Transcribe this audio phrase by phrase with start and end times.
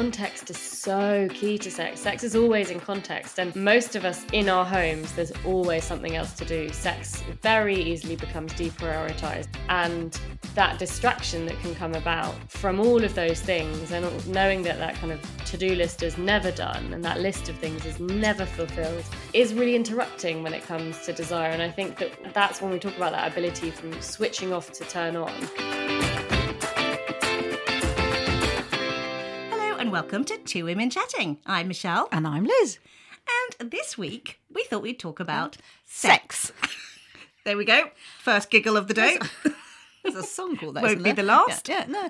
[0.00, 2.00] context is so key to sex.
[2.00, 6.16] Sex is always in context, and most of us in our homes, there's always something
[6.16, 6.70] else to do.
[6.70, 10.18] Sex very easily becomes deprioritized, and
[10.54, 14.94] that distraction that can come about from all of those things, and knowing that that
[14.94, 18.46] kind of to do list is never done and that list of things is never
[18.46, 19.04] fulfilled,
[19.34, 21.50] is really interrupting when it comes to desire.
[21.50, 24.84] And I think that that's when we talk about that ability from switching off to
[24.84, 25.99] turn on.
[29.90, 31.38] And welcome to Two Women Chatting.
[31.46, 32.08] I'm Michelle.
[32.12, 32.78] And I'm Liz.
[33.58, 36.52] And this week, we thought we'd talk about sex.
[37.44, 37.90] there we go.
[38.20, 39.18] First giggle of the day.
[40.04, 40.84] There's a song called that.
[40.84, 41.14] Won't be there?
[41.14, 41.68] the last.
[41.68, 42.08] Yeah, yeah, no.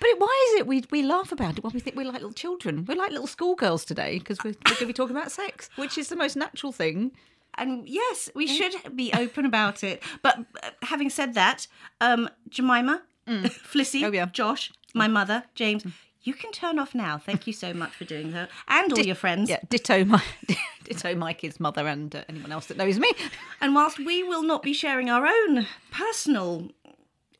[0.00, 2.32] But why is it we, we laugh about it when we think we're like little
[2.32, 2.84] children?
[2.86, 5.96] We're like little schoolgirls today because we're, we're going to be talking about sex, which
[5.96, 7.12] is the most natural thing.
[7.54, 10.02] And yes, we should be open about it.
[10.22, 11.68] But uh, having said that,
[12.00, 13.44] um, Jemima, mm.
[13.44, 14.26] Flissy, oh, yeah.
[14.26, 15.92] Josh, my mother, James, mm
[16.24, 17.18] you can turn off now.
[17.18, 19.50] Thank you so much for doing that, and all your friends.
[19.50, 20.22] Yeah, ditto my
[20.84, 23.10] ditto my kid's mother and uh, anyone else that knows me.
[23.60, 26.68] And whilst we will not be sharing our own personal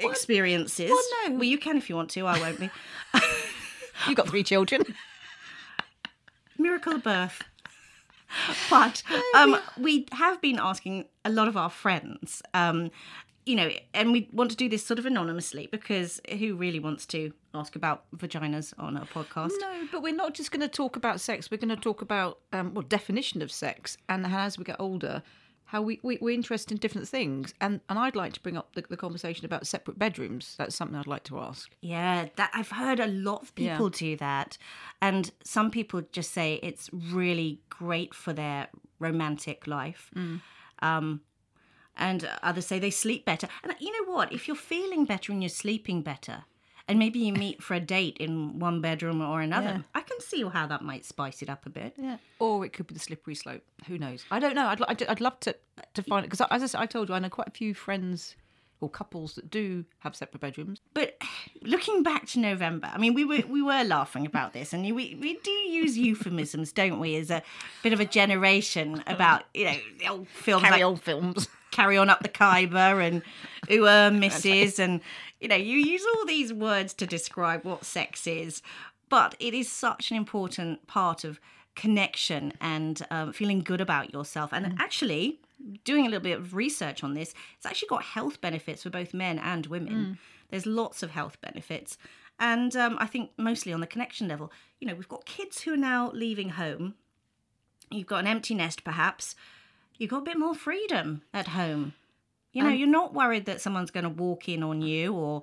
[0.01, 0.13] what?
[0.13, 1.35] experiences, well, no.
[1.35, 2.27] well, you can if you want to.
[2.27, 2.71] I won't be.
[4.07, 4.83] You've got three children.
[6.59, 7.43] Miracle of birth.
[8.71, 9.03] But
[9.37, 12.91] um, we have been asking a lot of our friends um,
[13.45, 17.07] you know, and we want to do this sort of anonymously because who really wants
[17.07, 19.53] to ask about vaginas on a podcast?
[19.61, 21.51] No, but we're not just going to talk about sex.
[21.51, 25.23] We're going to talk about um, well, definition of sex, and as we get older,
[25.65, 27.53] how we, we we're interested in different things.
[27.61, 30.55] And and I'd like to bring up the, the conversation about separate bedrooms.
[30.57, 31.75] That's something I'd like to ask.
[31.81, 33.99] Yeah, that I've heard a lot of people yeah.
[33.99, 34.57] do that,
[35.01, 38.69] and some people just say it's really great for their
[39.01, 40.11] romantic life.
[40.15, 40.41] Mm.
[40.81, 41.21] Um,
[41.97, 43.49] and others say they sleep better.
[43.63, 44.33] And you know what?
[44.33, 46.45] If you're feeling better and you're sleeping better,
[46.89, 49.83] and maybe you meet for a date in one bedroom or another, yeah.
[49.95, 51.95] I can see how that might spice it up a bit.
[51.97, 52.17] Yeah.
[52.39, 53.63] Or it could be the slippery slope.
[53.87, 54.25] Who knows?
[54.31, 54.67] I don't know.
[54.67, 55.57] I'd, I'd, I'd love to
[55.95, 57.73] to find it because, as I, said, I told you, I know quite a few
[57.75, 58.37] friends
[58.83, 60.81] or couples that do have separate bedrooms.
[60.93, 61.17] But
[61.63, 65.17] looking back to November, I mean, we were we were laughing about this, and we
[65.21, 67.43] we do use euphemisms, don't we, as a
[67.83, 71.99] bit of a generation about you know the old films, carry like, old films, carry
[71.99, 73.23] on up the Khyber, and
[73.69, 74.79] who are Mrs.
[74.79, 75.01] and
[75.41, 78.63] you know you use all these words to describe what sex is,
[79.09, 81.41] but it is such an important part of
[81.75, 84.77] connection and um, feeling good about yourself, and mm.
[84.79, 85.41] actually
[85.85, 89.15] doing a little bit of research on this, it's actually got health benefits for both
[89.15, 89.95] men and women.
[89.95, 90.19] Mm.
[90.51, 91.97] There's lots of health benefits.
[92.39, 95.75] And um, I think mostly on the connection level, you know, we've got kids who
[95.75, 96.95] are now leaving home.
[97.91, 99.35] You've got an empty nest, perhaps.
[100.03, 101.95] You've got a bit more freedom at home.
[102.53, 105.43] You know, um, you're not worried that someone's going to walk in on you or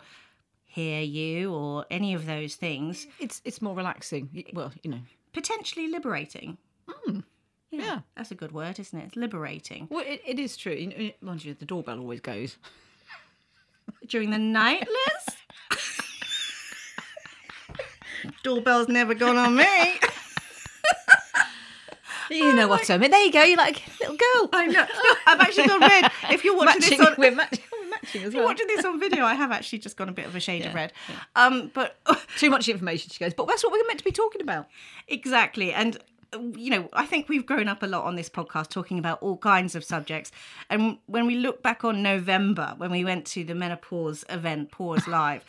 [0.66, 3.08] hear you or any of those things.
[3.22, 4.44] It's it's more relaxing.
[4.52, 5.00] Well, you know,
[5.32, 6.58] potentially liberating.
[6.90, 7.24] Mm.
[7.72, 9.06] Yeah, yeah, that's a good word, isn't it?
[9.06, 9.88] It's liberating.
[9.90, 10.92] Well, it, it is true.
[11.22, 12.58] Mind you, the doorbell always goes
[14.10, 15.36] during the night, Liz.
[18.44, 20.00] Doorbell's never gone on me.
[22.30, 23.12] You know what I mean?
[23.12, 23.44] There you go.
[23.44, 24.50] You're like little girl.
[24.54, 24.86] I know.
[25.28, 26.12] I've actually gone red.
[26.32, 28.46] If you're watching matching, this on, we're matching, we're matching as well.
[28.46, 30.70] watching this on video, I have actually just gone a bit of a shade yeah,
[30.70, 30.94] of red.
[31.08, 31.16] Yeah.
[31.36, 31.98] Um, but
[32.38, 33.10] too much information.
[33.12, 34.68] She goes, but that's what we're meant to be talking about.
[35.08, 35.98] Exactly, and
[36.56, 39.38] you know, I think we've grown up a lot on this podcast talking about all
[39.38, 40.32] kinds of subjects.
[40.70, 45.08] And when we look back on November, when we went to the menopause event, Pause
[45.08, 45.46] Live,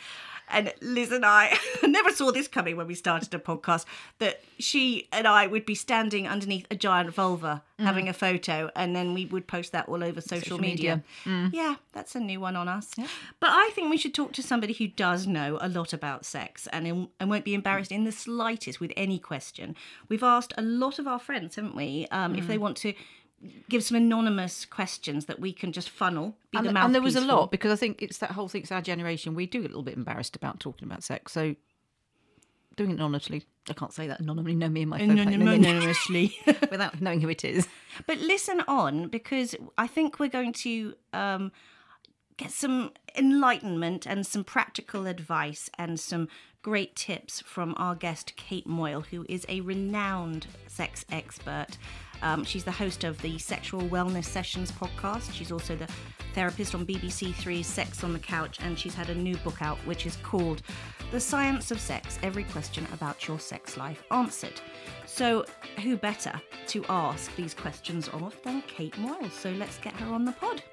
[0.51, 3.85] and Liz and I never saw this coming when we started a podcast
[4.19, 7.85] that she and I would be standing underneath a giant vulva mm.
[7.85, 11.03] having a photo, and then we would post that all over social, social media.
[11.25, 11.49] media.
[11.49, 11.53] Mm.
[11.53, 12.91] Yeah, that's a new one on us.
[12.97, 13.07] Yeah.
[13.39, 16.67] But I think we should talk to somebody who does know a lot about sex
[16.71, 19.75] and, and won't be embarrassed in the slightest with any question.
[20.09, 22.37] We've asked a lot of our friends, haven't we, um, mm.
[22.37, 22.93] if they want to
[23.69, 26.35] give some anonymous questions that we can just funnel.
[26.53, 28.61] and, the and there was a lot because I think it's that whole thing.
[28.61, 29.35] It's our generation.
[29.35, 31.55] We do get a little bit embarrassed about talking about sex, so
[32.75, 33.43] doing it anonymously.
[33.69, 34.55] I can't say that anonymously.
[34.55, 36.35] No, me and my phone anonymously
[36.71, 37.67] without knowing who it is.
[38.07, 41.51] But listen on because I think we're going to um,
[42.37, 46.27] get some enlightenment and some practical advice and some
[46.61, 51.77] great tips from our guest Kate Moyle, who is a renowned sex expert.
[52.21, 55.33] Um, she's the host of the Sexual Wellness Sessions podcast.
[55.33, 55.87] She's also the
[56.33, 59.77] therapist on BBC Three's Sex on the Couch, and she's had a new book out
[59.79, 60.61] which is called
[61.11, 64.61] The Science of Sex Every Question About Your Sex Life Answered.
[65.05, 65.45] So,
[65.83, 69.29] who better to ask these questions of than Kate Moyle?
[69.29, 70.63] So, let's get her on the pod.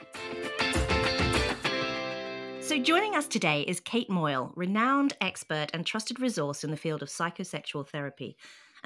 [2.61, 7.03] So, joining us today is Kate Moyle, renowned expert and trusted resource in the field
[7.03, 8.37] of psychosexual therapy,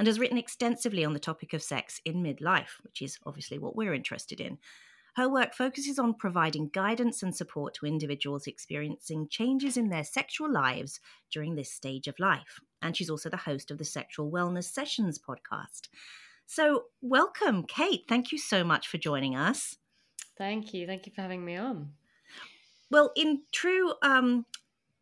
[0.03, 3.77] and has written extensively on the topic of sex in midlife, which is obviously what
[3.77, 4.59] we're interested in.
[5.15, 10.53] Her work focuses on providing guidance and support to individuals experiencing changes in their sexual
[10.53, 10.99] lives
[11.31, 12.59] during this stage of life.
[12.83, 15.83] And she's also the host of the Sexual Wellness Sessions podcast.
[16.47, 18.03] So, welcome, Kate.
[18.09, 19.77] Thank you so much for joining us.
[20.37, 20.85] Thank you.
[20.85, 21.93] Thank you for having me on.
[22.91, 24.47] Well, in true um,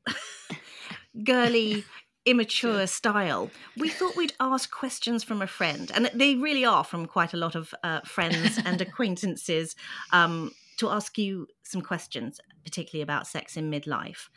[1.24, 1.86] girly
[2.26, 7.06] immature style, we thought we'd ask questions from a friend, and they really are from
[7.06, 9.74] quite a lot of uh, friends and acquaintances
[10.12, 14.28] um, to ask you some questions, particularly about sex in midlife.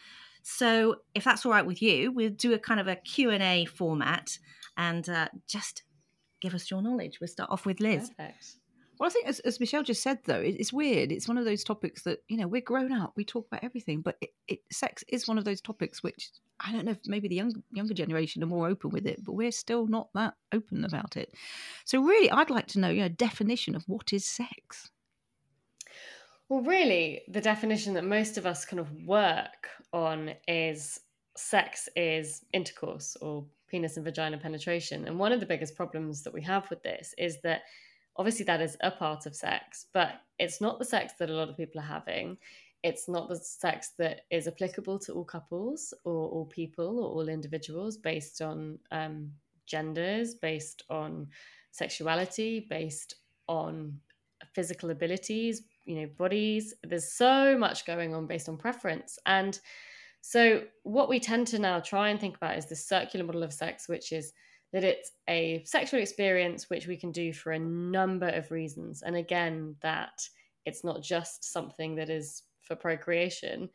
[0.44, 3.44] So, if that's all right with you, we'll do a kind of a Q and
[3.44, 4.38] A format,
[4.76, 5.84] and uh, just
[6.42, 7.20] give us your knowledge.
[7.22, 8.12] We'll start off with Liz.
[8.18, 8.58] Perfect.
[9.00, 11.12] Well, I think as, as Michelle just said, though, it, it's weird.
[11.12, 14.02] It's one of those topics that you know we're grown up, we talk about everything,
[14.02, 16.30] but it, it, sex is one of those topics which
[16.60, 19.34] I don't know if maybe the young, younger generation are more open with it, but
[19.34, 21.34] we're still not that open about it.
[21.86, 24.92] So, really, I'd like to know, you know, definition of what is sex.
[26.50, 31.00] Well, really, the definition that most of us kind of work on is
[31.36, 35.08] sex is intercourse or penis and vagina penetration.
[35.08, 37.62] And one of the biggest problems that we have with this is that
[38.18, 41.50] obviously that is a part of sex, but it's not the sex that a lot
[41.50, 42.38] of people are having.
[42.84, 47.30] It's not the sex that is applicable to all couples or all people or all
[47.30, 49.32] individuals based on um,
[49.66, 51.28] genders, based on
[51.72, 53.16] sexuality, based
[53.48, 54.00] on
[54.54, 56.74] physical abilities, you know, bodies.
[56.84, 59.18] There's so much going on based on preference.
[59.26, 59.60] And
[60.22, 63.54] so, what we tend to now try and think about is the circular model of
[63.54, 64.34] sex, which is
[64.74, 69.04] that it's a sexual experience which we can do for a number of reasons.
[69.04, 70.28] And again, that
[70.66, 73.70] it's not just something that is for procreation.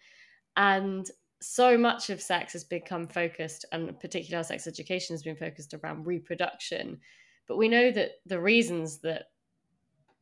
[0.56, 1.08] And
[1.40, 5.72] so much of sex has become focused, and particularly our sex education has been focused
[5.72, 6.98] around reproduction.
[7.46, 9.26] But we know that the reasons that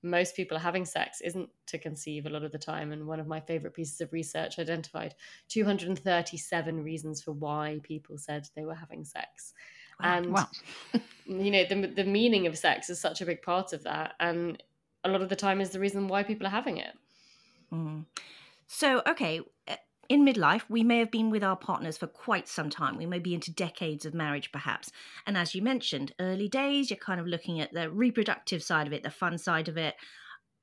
[0.03, 2.93] most people are having sex isn't to conceive a lot of the time.
[2.93, 5.15] And one of my favorite pieces of research identified
[5.49, 9.55] 237 reasons for why people said they were having sex.
[10.01, 10.49] And wow.
[11.27, 14.63] you know, the the meaning of sex is such a big part of that, and
[15.05, 16.95] a lot of the time is the reason why people are having it.
[17.73, 18.05] Mm.
[18.67, 19.77] So, okay, uh,
[20.09, 22.97] in midlife, we may have been with our partners for quite some time.
[22.97, 24.91] We may be into decades of marriage, perhaps.
[25.27, 28.93] And as you mentioned, early days, you're kind of looking at the reproductive side of
[28.93, 29.95] it, the fun side of it.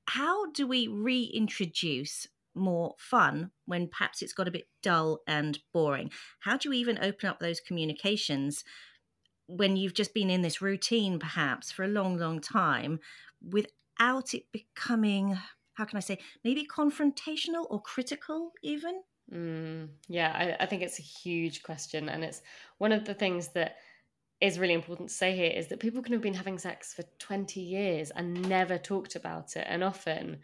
[0.06, 6.10] How do we reintroduce more fun when perhaps it's got a bit dull and boring?
[6.40, 8.64] How do you even open up those communications
[9.46, 13.00] when you've just been in this routine, perhaps for a long, long time,
[13.42, 15.38] without it becoming,
[15.74, 19.02] how can I say, maybe confrontational or critical, even?
[19.32, 22.08] Mm, yeah, I, I think it's a huge question.
[22.08, 22.42] And it's
[22.78, 23.76] one of the things that
[24.40, 27.04] is really important to say here is that people can have been having sex for
[27.18, 29.66] 20 years and never talked about it.
[29.68, 30.40] And often,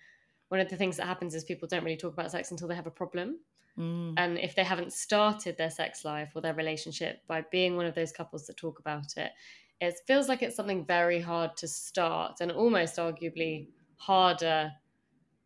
[0.51, 2.75] one of the things that happens is people don't really talk about sex until they
[2.75, 3.39] have a problem.
[3.79, 4.15] Mm.
[4.17, 7.95] And if they haven't started their sex life or their relationship by being one of
[7.95, 9.31] those couples that talk about it,
[9.81, 14.73] it feels like it's something very hard to start and almost arguably harder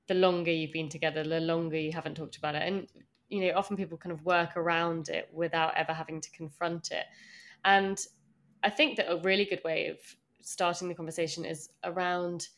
[0.06, 2.62] the longer you've been together, the longer you haven't talked about it.
[2.62, 2.88] And,
[3.28, 7.04] you know, often people kind of work around it without ever having to confront it.
[7.64, 7.98] And
[8.62, 9.98] I think that a really good way of
[10.40, 12.48] starting the conversation is around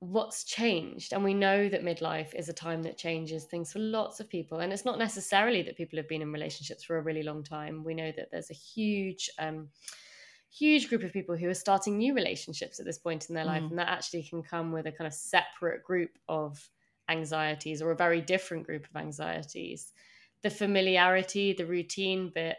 [0.00, 4.18] what's changed and we know that midlife is a time that changes things for lots
[4.18, 7.22] of people and it's not necessarily that people have been in relationships for a really
[7.22, 7.84] long time.
[7.84, 9.68] We know that there's a huge um,
[10.50, 13.62] huge group of people who are starting new relationships at this point in their life
[13.62, 13.70] mm.
[13.70, 16.68] and that actually can come with a kind of separate group of
[17.08, 19.92] anxieties or a very different group of anxieties.
[20.42, 22.56] The familiarity the routine bit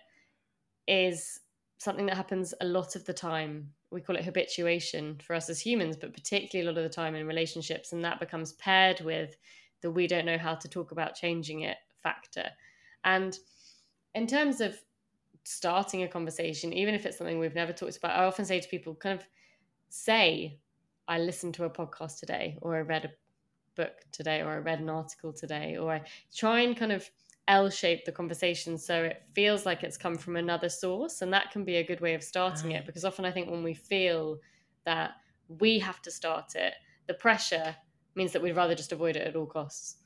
[0.88, 1.40] is
[1.80, 5.60] something that happens a lot of the time we call it habituation for us as
[5.60, 7.92] humans, but particularly a lot of the time in relationships.
[7.92, 9.36] And that becomes paired with
[9.82, 12.50] the we don't know how to talk about changing it factor.
[13.04, 13.38] And
[14.16, 14.78] in terms of
[15.44, 18.70] starting a conversation, even if it's something we've never talked about, I often say to
[18.70, 19.26] people, kind of
[19.90, 20.60] say,
[21.08, 23.12] I listened to a podcast today, or I read a
[23.76, 26.02] book today, or I read an article today, or I
[26.34, 27.10] try and kind of
[27.52, 31.22] L shape the conversation so it feels like it's come from another source.
[31.22, 33.62] And that can be a good way of starting it because often I think when
[33.62, 34.40] we feel
[34.86, 35.12] that
[35.60, 36.74] we have to start it,
[37.08, 37.76] the pressure
[38.16, 39.98] means that we'd rather just avoid it at all costs.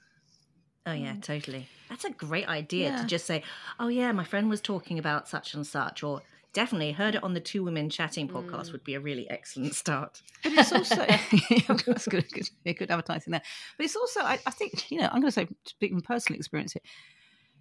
[0.87, 1.21] Oh yeah, mm.
[1.21, 1.67] totally.
[1.87, 3.01] That's a great idea yeah.
[3.01, 3.43] to just say,
[3.79, 6.21] "Oh yeah, my friend was talking about such and such," or
[6.53, 8.71] definitely heard it on the Two Women Chatting podcast mm.
[8.73, 10.21] would be a really excellent start.
[10.43, 10.95] But it's also
[11.85, 13.41] that's good, good, good advertising there.
[13.77, 16.37] But it's also, I, I think, you know, I'm going to say, speaking from personal
[16.37, 16.81] experience here,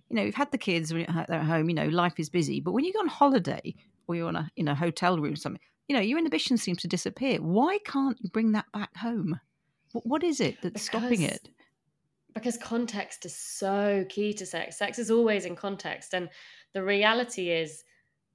[0.08, 2.60] you know, you've had the kids when they're at home, you know, life is busy.
[2.60, 3.74] But when you go on holiday
[4.06, 6.88] or you're on a, in a hotel room something, you know, your inhibition seems to
[6.88, 7.38] disappear.
[7.38, 9.38] Why can't you bring that back home?
[9.92, 11.48] What, what is it that's Because- stopping it?
[12.34, 14.76] because context is so key to sex.
[14.76, 16.14] Sex is always in context.
[16.14, 16.28] And
[16.72, 17.84] the reality is,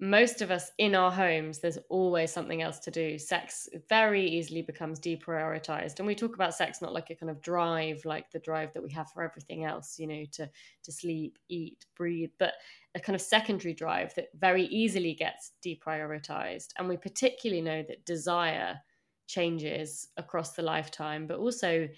[0.02, 3.20] most of us in our homes, there's always something else to do.
[3.20, 6.00] Sex very easily becomes deprioritized.
[6.00, 8.84] And we talk about sex not like a kind of drive, like the drive that
[8.84, 10.50] we have for everything else, you know, to,
[10.84, 12.54] to sleep, eat, breathe, but
[12.96, 16.70] a kind of secondary drive that very easily gets deprioritized.
[16.78, 18.80] And we particularly know that desire
[19.28, 21.90] changes across the lifetime, but also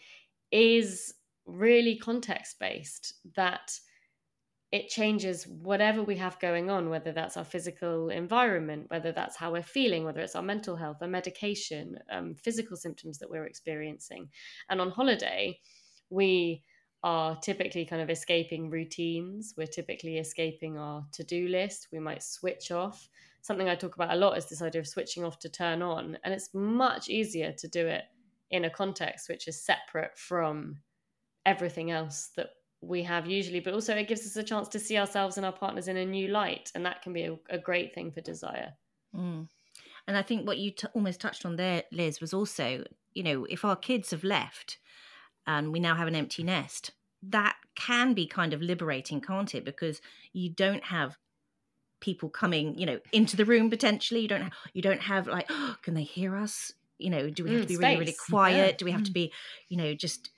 [0.51, 1.13] is
[1.45, 3.79] really context based that
[4.71, 9.51] it changes whatever we have going on whether that's our physical environment whether that's how
[9.51, 14.29] we're feeling whether it's our mental health our medication um, physical symptoms that we're experiencing.
[14.69, 15.59] And on holiday
[16.09, 16.63] we
[17.03, 19.55] are typically kind of escaping routines.
[19.57, 21.87] We're typically escaping our to-do list.
[21.91, 23.09] We might switch off.
[23.41, 26.17] Something i talk about a lot is this idea of switching off to turn on
[26.23, 28.03] and it's much easier to do it
[28.51, 30.75] in a context which is separate from
[31.45, 32.49] everything else that
[32.81, 35.51] we have usually, but also it gives us a chance to see ourselves and our
[35.51, 38.73] partners in a new light, and that can be a, a great thing for desire.
[39.15, 39.47] Mm.
[40.07, 42.83] And I think what you t- almost touched on there, Liz, was also,
[43.13, 44.79] you know, if our kids have left
[45.45, 46.91] and we now have an empty nest,
[47.23, 49.63] that can be kind of liberating, can't it?
[49.63, 50.01] Because
[50.33, 51.17] you don't have
[51.99, 54.21] people coming, you know, into the room potentially.
[54.21, 54.41] You don't.
[54.41, 56.73] Have, you don't have like, oh, can they hear us?
[56.97, 58.55] You know, do we have Mm, to be really, really quiet?
[58.73, 58.77] Yeah.
[58.77, 59.13] Do we have to Mm.
[59.13, 59.33] be,
[59.69, 60.31] you know, just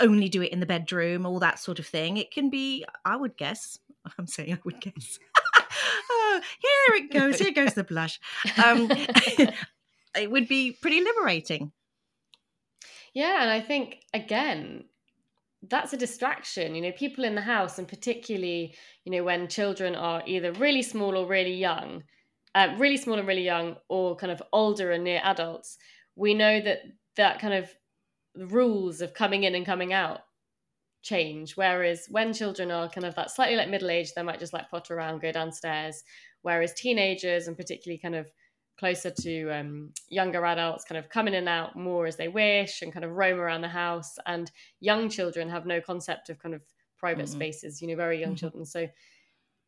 [0.00, 1.26] only do it in the bedroom?
[1.26, 2.16] All that sort of thing.
[2.16, 2.84] It can be.
[3.04, 3.78] I would guess.
[4.18, 5.18] I'm saying I would guess.
[6.10, 7.38] oh, here it goes.
[7.38, 8.20] Here goes the blush.
[8.62, 8.88] Um,
[10.16, 11.72] it would be pretty liberating.
[13.14, 14.84] Yeah, and I think again,
[15.68, 16.74] that's a distraction.
[16.74, 18.74] You know, people in the house, and particularly,
[19.04, 22.04] you know, when children are either really small or really young,
[22.54, 25.78] uh, really small and really young, or kind of older and near adults,
[26.14, 26.78] we know that
[27.16, 27.70] that kind of
[28.38, 30.20] rules of coming in and coming out
[31.02, 31.56] change.
[31.56, 34.70] Whereas when children are kind of that slightly like middle age, they might just like
[34.70, 36.04] potter around, go downstairs.
[36.42, 38.30] Whereas teenagers and particularly kind of
[38.76, 42.82] closer to um, younger adults kind of come in and out more as they wish
[42.82, 44.16] and kind of roam around the house.
[44.26, 46.62] And young children have no concept of kind of
[46.96, 47.28] private Mhm.
[47.28, 48.36] spaces, you know, very young Mhm.
[48.36, 48.64] children.
[48.64, 48.88] So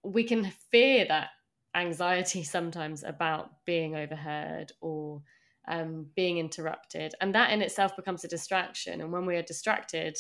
[0.03, 1.31] we can fear that
[1.75, 5.23] anxiety sometimes about being overheard or
[5.71, 7.15] um, being interrupted.
[7.21, 9.01] And that in itself becomes a distraction.
[9.01, 10.19] And when we are distracted,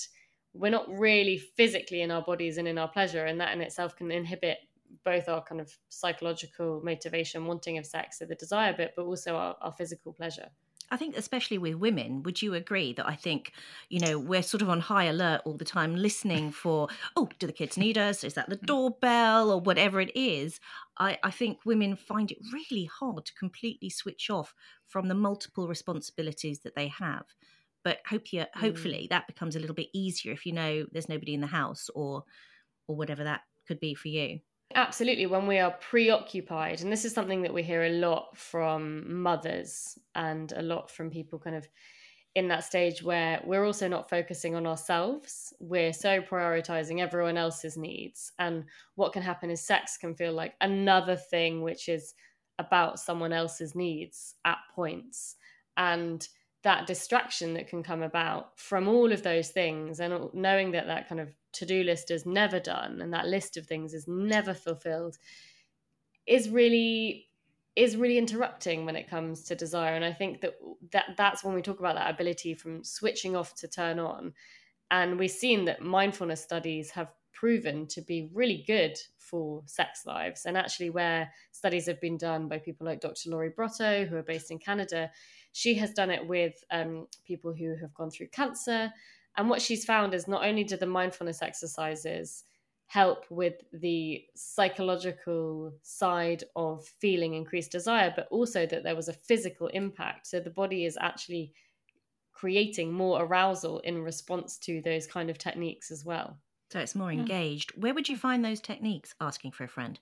[0.54, 3.26] we're not really physically in our bodies and in our pleasure.
[3.26, 4.58] And that in itself can inhibit
[5.04, 9.34] both our kind of psychological motivation, wanting of sex, so the desire bit, but also
[9.36, 10.48] our, our physical pleasure.
[10.90, 13.52] I think, especially with women, would you agree that I think,
[13.88, 17.46] you know, we're sort of on high alert all the time, listening for, oh, do
[17.46, 18.24] the kids need us?
[18.24, 18.66] Is that the mm.
[18.66, 20.58] doorbell or whatever it is?
[20.98, 24.54] I, I think women find it really hard to completely switch off
[24.86, 27.24] from the multiple responsibilities that they have.
[27.84, 28.46] But hope you, mm.
[28.56, 31.88] hopefully that becomes a little bit easier if you know there's nobody in the house
[31.94, 32.24] or
[32.88, 34.40] or whatever that could be for you.
[34.74, 39.20] Absolutely, when we are preoccupied, and this is something that we hear a lot from
[39.20, 41.68] mothers and a lot from people kind of
[42.36, 45.52] in that stage where we're also not focusing on ourselves.
[45.58, 48.30] We're so prioritizing everyone else's needs.
[48.38, 52.14] And what can happen is sex can feel like another thing which is
[52.60, 55.34] about someone else's needs at points.
[55.76, 56.26] And
[56.62, 61.08] that distraction that can come about from all of those things and knowing that that
[61.08, 65.18] kind of to-do list is never done and that list of things is never fulfilled
[66.26, 67.28] is really
[67.76, 69.94] is really interrupting when it comes to desire.
[69.94, 70.54] And i think that
[70.92, 74.32] that that's when we talk about that ability from switching off to turn on.
[74.90, 80.44] And we've seen that mindfulness studies have proven to be really good for sex lives.
[80.44, 84.22] And actually where studies have been done by people like dr lori brotto who are
[84.22, 85.10] based in canada
[85.52, 88.92] she has done it with um, people who have gone through cancer
[89.36, 92.44] and what she's found is not only do the mindfulness exercises
[92.86, 99.12] help with the psychological side of feeling increased desire, but also that there was a
[99.12, 100.26] physical impact.
[100.26, 101.52] So the body is actually
[102.32, 106.38] creating more arousal in response to those kind of techniques as well.
[106.72, 107.72] So it's more engaged.
[107.76, 109.14] Where would you find those techniques?
[109.20, 109.98] Asking for a friend.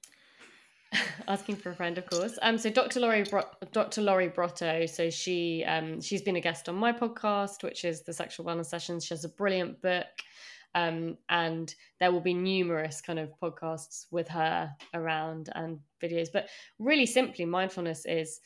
[1.28, 2.38] asking for a friend, of course.
[2.42, 3.00] Um, so Dr.
[3.00, 4.02] Lori, Bro- Dr.
[4.02, 4.86] Lori Brotto.
[4.86, 8.66] So she, um, she's been a guest on my podcast, which is the Sexual Wellness
[8.66, 9.04] Sessions.
[9.04, 10.06] She has a brilliant book,
[10.74, 16.28] um, and there will be numerous kind of podcasts with her around and videos.
[16.32, 18.40] But really, simply, mindfulness is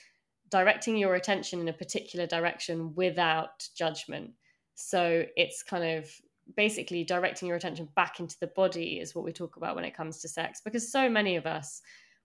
[0.51, 4.33] directing your attention in a particular direction without judgment.
[4.75, 6.11] So it's kind of
[6.57, 9.97] basically directing your attention back into the body is what we talk about when it
[9.97, 11.81] comes to sex because so many of us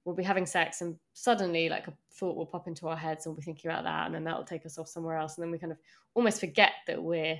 [0.07, 3.33] will be having sex and suddenly like a thought will pop into our heads and
[3.33, 5.43] we'll be thinking about that and then that will take us off somewhere else and
[5.43, 5.77] then we kind of
[6.15, 7.37] almost forget that we're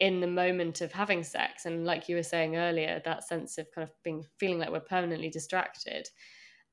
[0.00, 3.70] in the moment of having sex and like you were saying earlier that sense of
[3.74, 6.08] kind of being feeling like we're permanently distracted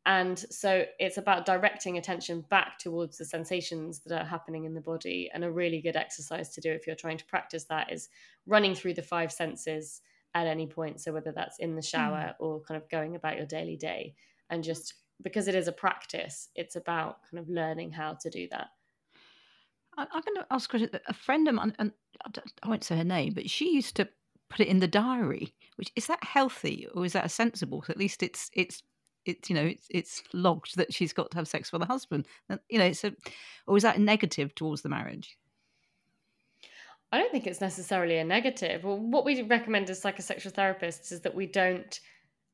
[0.07, 4.81] and so it's about directing attention back towards the sensations that are happening in the
[4.81, 5.31] body.
[5.33, 8.09] And a really good exercise to do if you're trying to practice that is
[8.45, 10.01] running through the five senses
[10.35, 11.01] at any point.
[11.01, 12.35] So whether that's in the shower mm.
[12.39, 14.13] or kind of going about your daily day.
[14.51, 18.48] And just because it is a practice, it's about kind of learning how to do
[18.51, 18.67] that.
[19.98, 21.91] I'm going to ask a friend of mine, and
[22.63, 24.10] I won't say her name, but she used to
[24.50, 25.53] put it in the diary.
[25.77, 27.84] Which is that healthy or is that a sensible?
[27.89, 28.81] At least it's it's
[29.25, 32.27] it's you know it's it's logged that she's got to have sex with her husband.
[32.50, 33.13] And, you know, it's a
[33.67, 35.38] or is that a negative towards the marriage?
[37.12, 38.84] I don't think it's necessarily a negative.
[38.84, 42.00] Well, what we recommend as psychosexual therapists is that we don't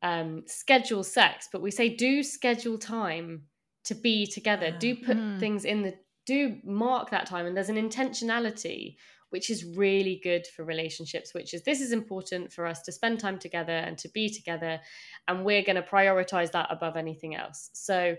[0.01, 3.43] um, schedule sex, but we say do schedule time
[3.85, 4.75] to be together.
[4.77, 5.39] Do put mm.
[5.39, 8.95] things in the do mark that time, and there's an intentionality
[9.31, 13.19] which is really good for relationships, which is this is important for us to spend
[13.19, 14.79] time together and to be together.
[15.27, 17.69] And we're going to prioritize that above anything else.
[17.73, 18.17] So,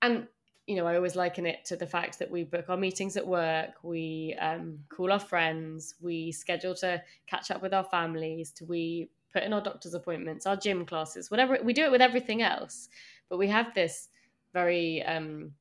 [0.00, 0.28] and
[0.66, 3.26] you know, I always liken it to the fact that we book our meetings at
[3.26, 8.64] work, we um, call our friends, we schedule to catch up with our families, to
[8.64, 11.58] we put in our doctor's appointments, our gym classes, whatever.
[11.62, 12.88] We do it with everything else,
[13.28, 14.08] but we have this
[14.52, 15.52] very um,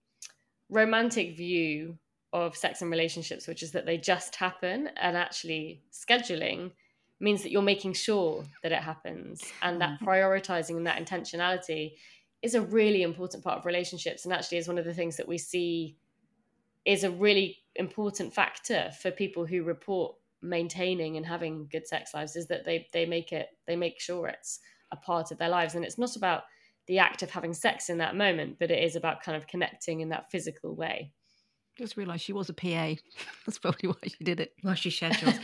[0.69, 1.97] romantic view
[2.31, 6.71] of sex and relationships, which is that they just happen, and actually scheduling
[7.19, 10.07] means that you're making sure that it happens, and that mm-hmm.
[10.07, 11.93] prioritizing and that intentionality
[12.41, 15.27] is a really important part of relationships, and actually is one of the things that
[15.27, 15.95] we see
[16.85, 22.35] is a really important factor for people who report maintaining and having good sex lives
[22.35, 24.59] is that they they make it they make sure it's
[24.91, 26.43] a part of their lives and it's not about
[26.87, 30.01] the act of having sex in that moment but it is about kind of connecting
[30.01, 31.11] in that physical way
[31.75, 32.93] just realised she was a PA.
[33.45, 34.53] That's probably why she did it.
[34.63, 35.35] Well, she schedules.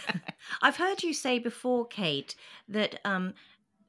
[0.62, 2.36] I've heard you say before, Kate,
[2.68, 3.34] that um,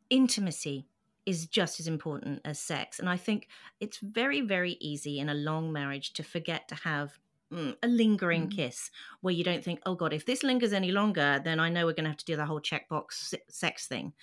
[0.10, 0.88] intimacy
[1.26, 3.00] is just as important as sex.
[3.00, 3.48] And I think
[3.80, 7.20] it's very, very easy in a long marriage to forget to have
[7.54, 8.56] mm, a lingering mm.
[8.56, 11.86] kiss where you don't think, oh God, if this lingers any longer, then I know
[11.86, 14.14] we're going to have to do the whole checkbox sex thing.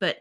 [0.00, 0.18] But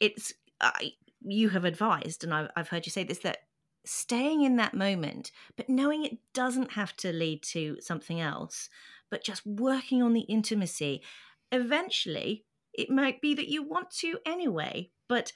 [0.00, 3.38] it's, I, you have advised, and I've, I've heard you say this, that
[3.84, 8.68] staying in that moment, but knowing it doesn't have to lead to something else,
[9.10, 11.02] but just working on the intimacy.
[11.52, 15.32] Eventually, it might be that you want to anyway, but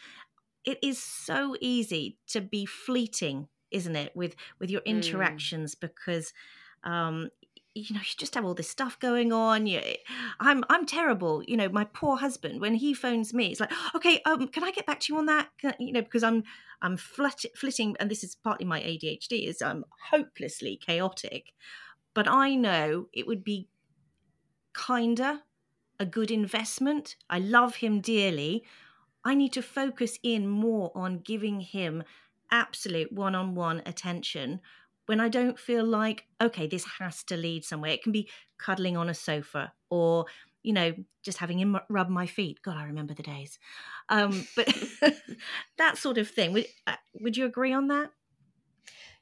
[0.64, 4.86] it is so easy to be fleeting, isn't it, with with your mm.
[4.86, 5.80] interactions mm.
[5.80, 6.32] because
[6.84, 7.30] um,
[7.86, 9.80] you know you just have all this stuff going on you,
[10.40, 14.20] i'm i'm terrible you know my poor husband when he phones me it's like okay
[14.24, 16.42] um can i get back to you on that can, you know because i'm
[16.82, 21.52] i'm flit, flitting and this is partly my adhd is i'm hopelessly chaotic
[22.14, 23.68] but i know it would be
[24.72, 25.40] kinder
[26.00, 28.64] a good investment i love him dearly
[29.24, 32.02] i need to focus in more on giving him
[32.50, 34.60] absolute one-on-one attention
[35.06, 37.92] when I don't feel like, okay, this has to lead somewhere.
[37.92, 40.26] It can be cuddling on a sofa or,
[40.62, 42.60] you know, just having him rub my feet.
[42.62, 43.58] God, I remember the days.
[44.10, 44.68] Um, but
[45.78, 46.52] that sort of thing.
[46.52, 48.10] Would, uh, would you agree on that?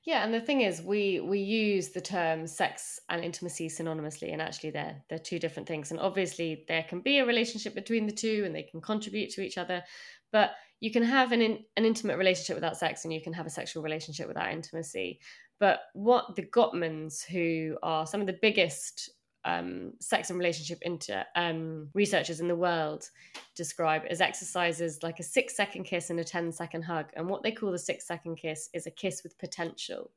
[0.06, 4.40] Yeah, and the thing is, we we use the term sex and intimacy synonymously, and
[4.40, 5.90] actually they're they're two different things.
[5.90, 9.40] And obviously, there can be a relationship between the two, and they can contribute to
[9.40, 9.82] each other.
[10.30, 13.46] But you can have an in, an intimate relationship without sex, and you can have
[13.46, 15.20] a sexual relationship without intimacy.
[15.58, 19.10] But what the Gottmans, who are some of the biggest
[19.44, 23.08] um, sex and relationship inter, um, researchers in the world,
[23.54, 27.06] describe as exercises like a six second kiss and a 10 second hug.
[27.14, 30.10] And what they call the six second kiss is a kiss with potential.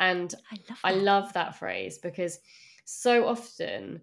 [0.00, 2.40] And I love that, I love that phrase because
[2.84, 4.00] so often,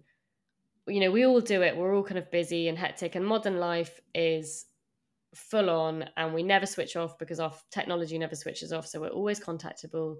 [0.86, 1.76] you know, we all do it.
[1.76, 4.66] We're all kind of busy and hectic, and modern life is
[5.34, 8.86] full on, and we never switch off because our technology never switches off.
[8.86, 10.16] So we're always contactable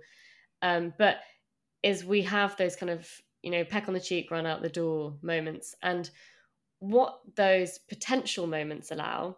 [0.62, 1.18] um, but
[1.82, 3.08] is we have those kind of
[3.42, 6.10] you know peck on the cheek, run out the door moments, and
[6.78, 9.36] what those potential moments allow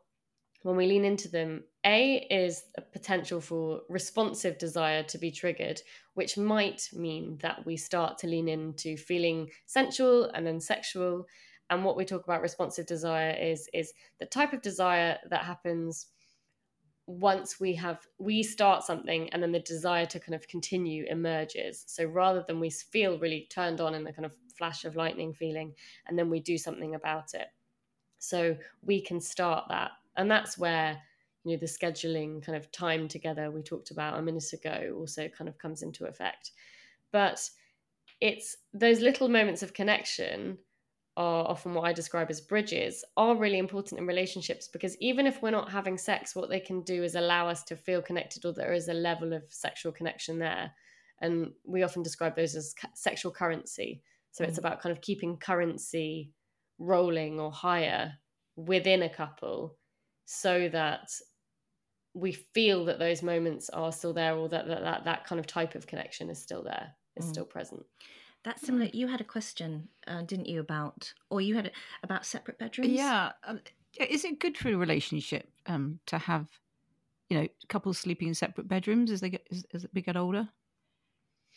[0.62, 5.80] when we lean into them a is a potential for responsive desire to be triggered
[6.14, 11.26] which might mean that we start to lean into feeling sensual and then sexual
[11.72, 16.08] and what we talk about responsive desire is is the type of desire that happens
[17.06, 21.84] once we have we start something and then the desire to kind of continue emerges
[21.88, 25.34] so rather than we feel really turned on in the kind of flash of lightning
[25.34, 25.74] feeling
[26.06, 27.48] and then we do something about it
[28.18, 29.92] So we can start that.
[30.16, 31.02] And that's where,
[31.44, 35.28] you know, the scheduling kind of time together we talked about a minute ago also
[35.28, 36.52] kind of comes into effect.
[37.12, 37.50] But
[38.20, 40.58] it's those little moments of connection
[41.16, 45.42] are often what I describe as bridges are really important in relationships because even if
[45.42, 48.52] we're not having sex, what they can do is allow us to feel connected or
[48.52, 50.72] there is a level of sexual connection there.
[51.20, 54.02] And we often describe those as sexual currency.
[54.32, 54.48] So mm.
[54.48, 56.32] it's about kind of keeping currency
[56.78, 58.14] rolling or higher
[58.56, 59.76] within a couple
[60.24, 61.10] so that
[62.14, 65.46] we feel that those moments are still there or that that, that, that kind of
[65.46, 67.28] type of connection is still there, is mm.
[67.28, 67.82] still present.
[68.44, 68.88] That's similar.
[68.92, 71.70] You had a question, uh, didn't you, about, or you had a,
[72.02, 72.90] about separate bedrooms?
[72.90, 73.32] Yeah.
[73.44, 73.60] Um,
[73.98, 76.48] is it good for a relationship um, to have,
[77.28, 80.48] you know, couples sleeping in separate bedrooms as they get as, as they get older?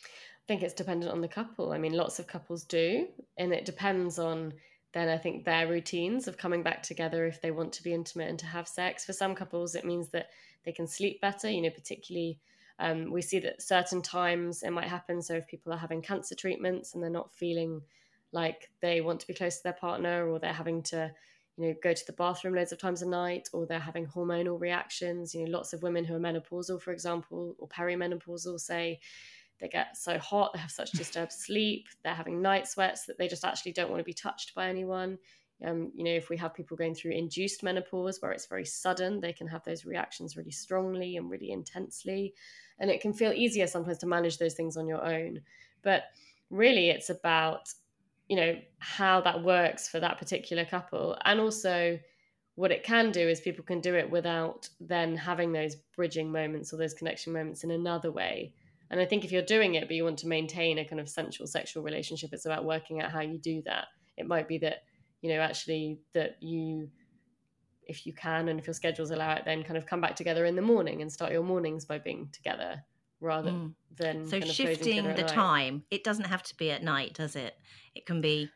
[0.02, 1.72] I think it's dependent on the couple.
[1.72, 4.52] I mean, lots of couples do, and it depends on
[4.92, 8.30] then I think their routines of coming back together if they want to be intimate
[8.30, 9.04] and to have sex.
[9.04, 10.28] For some couples, it means that
[10.64, 11.50] they can sleep better.
[11.50, 12.38] You know, particularly
[12.78, 15.22] um, we see that certain times it might happen.
[15.22, 17.82] So if people are having cancer treatments and they're not feeling
[18.32, 21.10] like they want to be close to their partner, or they're having to,
[21.56, 24.60] you know, go to the bathroom loads of times a night, or they're having hormonal
[24.60, 25.34] reactions.
[25.34, 29.00] You know, lots of women who are menopausal, for example, or perimenopausal, say
[29.58, 33.26] they get so hot, they have such disturbed sleep, they're having night sweats that they
[33.28, 35.18] just actually don't want to be touched by anyone.
[35.64, 39.20] Um, you know, if we have people going through induced menopause where it's very sudden,
[39.20, 42.34] they can have those reactions really strongly and really intensely.
[42.78, 45.40] And it can feel easier sometimes to manage those things on your own.
[45.82, 46.04] But
[46.50, 47.72] really it's about
[48.28, 51.16] you know how that works for that particular couple.
[51.24, 51.98] And also
[52.56, 56.72] what it can do is people can do it without then having those bridging moments
[56.72, 58.52] or those connection moments in another way.
[58.90, 61.08] And i think if you're doing it but you want to maintain a kind of
[61.08, 63.86] sensual sexual relationship it's about working out how you do that.
[64.16, 64.84] It might be that
[65.22, 66.88] you know actually that you
[67.86, 70.44] if you can and if your schedules allow it, then kind of come back together
[70.44, 72.82] in the morning and start your mornings by being together
[73.20, 73.72] rather mm.
[73.96, 75.84] than so shifting the time.
[75.90, 77.54] It doesn't have to be at night, does it?
[77.94, 78.50] It can be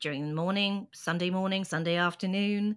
[0.00, 2.76] during the morning, Sunday morning, Sunday afternoon.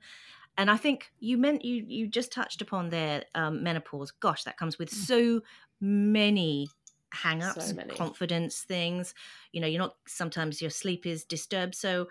[0.58, 4.12] And I think you meant you you just touched upon their um, menopause.
[4.12, 4.94] Gosh, that comes with mm.
[4.94, 5.42] so
[5.80, 6.70] many
[7.12, 7.94] hang-ups, so many.
[7.94, 9.16] confidence things.
[9.52, 12.08] You know, you're not sometimes your sleep is disturbed, so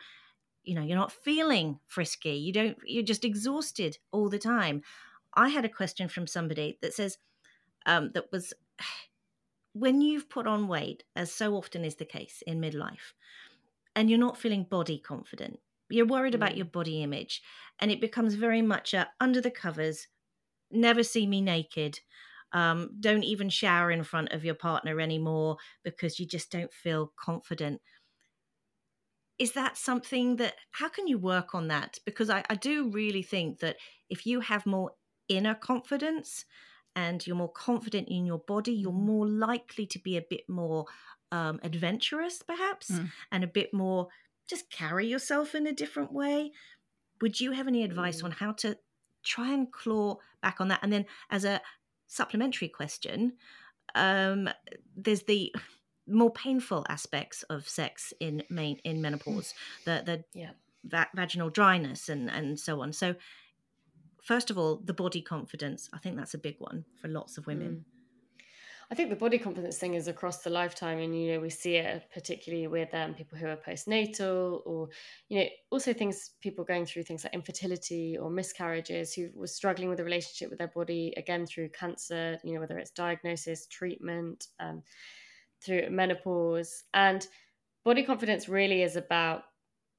[0.65, 4.83] you know you're not feeling frisky you don't you're just exhausted all the time
[5.35, 7.19] i had a question from somebody that says
[7.87, 8.53] um, that was
[9.75, 13.15] when you've put on weight as so often is the case in midlife
[13.97, 16.37] and you're not feeling body confident you're worried mm.
[16.37, 17.43] about your body image
[17.79, 20.09] and it becomes very much a under the covers
[20.71, 22.01] never see me naked
[22.55, 27.13] um, don't even shower in front of your partner anymore because you just don't feel
[27.17, 27.81] confident
[29.39, 33.23] is that something that how can you work on that because I, I, do really
[33.23, 33.77] think that
[34.09, 34.93] if you have more
[35.29, 36.45] inner confidence
[36.95, 39.07] and you're more confident in your body you're mm.
[39.07, 40.87] more likely to be a bit more
[41.31, 43.11] um, adventurous perhaps mm.
[43.31, 44.09] and a bit more
[44.49, 46.53] just carry yourself in a different way
[47.21, 48.27] would you have any advice mm.
[48.27, 48.77] on how to
[49.25, 51.61] try and claw back on that and then as a
[52.07, 53.33] supplementary question
[53.95, 54.49] um,
[54.97, 55.53] there's the
[56.07, 60.51] more painful aspects of sex in main in menopause, the the yeah.
[60.85, 62.93] va- vaginal dryness and and so on.
[62.93, 63.15] So,
[64.23, 65.89] first of all, the body confidence.
[65.93, 67.85] I think that's a big one for lots of women.
[67.87, 67.93] Mm.
[68.93, 71.77] I think the body confidence thing is across the lifetime, and you know we see
[71.77, 74.91] it particularly with um, people who are postnatal, or
[75.31, 79.89] you know also things people going through things like infertility or miscarriages, who were struggling
[79.89, 82.39] with a relationship with their body again through cancer.
[82.45, 84.49] You know whether it's diagnosis, treatment.
[84.61, 84.83] Um,
[85.65, 86.85] through menopause.
[86.95, 87.27] And
[87.85, 89.43] body confidence really is about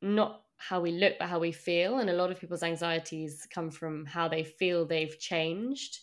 [0.01, 1.99] not how we look, but how we feel.
[1.99, 5.99] And a lot of people's anxieties come from how they feel they've changed.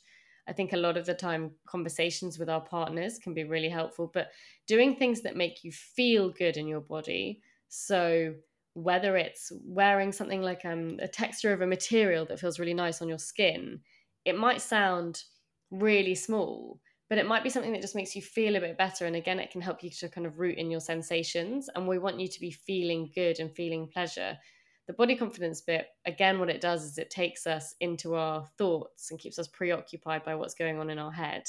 [0.48, 4.10] I think a lot of the time conversations with our partners can be really helpful,
[4.12, 4.30] but
[4.66, 7.40] doing things that make you feel good in your body.
[7.68, 8.34] So
[8.74, 13.00] whether it's wearing something like um, a texture of a material that feels really nice
[13.00, 13.80] on your skin,
[14.24, 15.22] it might sound
[15.70, 19.04] really small, but it might be something that just makes you feel a bit better
[19.04, 21.98] and again it can help you to kind of root in your sensations and we
[21.98, 24.38] want you to be feeling good and feeling pleasure.
[24.86, 29.10] The body confidence bit again what it does is it takes us into our thoughts
[29.10, 31.42] and keeps us preoccupied by what's going on in our head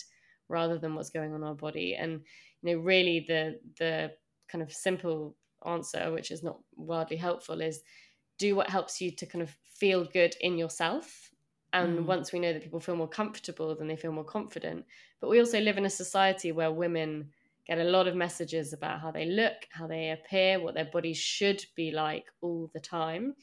[0.49, 1.95] rather than what's going on in our body.
[1.95, 2.21] And
[2.61, 4.11] you know really the the
[4.49, 7.81] kind of simple answer which is not wildly helpful is
[8.39, 11.30] do what helps you to kind of feel good in yourself
[11.73, 12.05] and mm.
[12.05, 14.85] once we know that people feel more comfortable, then they feel more confident.
[15.19, 17.29] But we also live in a society where women
[17.65, 21.17] get a lot of messages about how they look, how they appear, what their bodies
[21.17, 23.35] should be like all the time.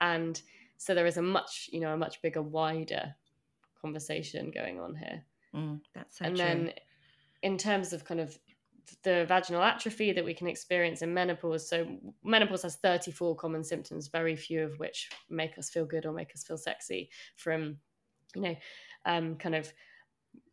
[0.00, 0.40] And
[0.78, 3.14] So there is a much, you know, a much bigger, wider
[3.80, 5.24] conversation going on here.
[5.54, 6.44] Mm, that's so and true.
[6.44, 6.72] then
[7.42, 8.38] in terms of kind of
[9.02, 11.68] the vaginal atrophy that we can experience in menopause.
[11.68, 11.86] So
[12.24, 16.34] menopause has 34 common symptoms, very few of which make us feel good or make
[16.34, 17.78] us feel sexy from,
[18.34, 18.56] you know,
[19.04, 19.72] um, kind of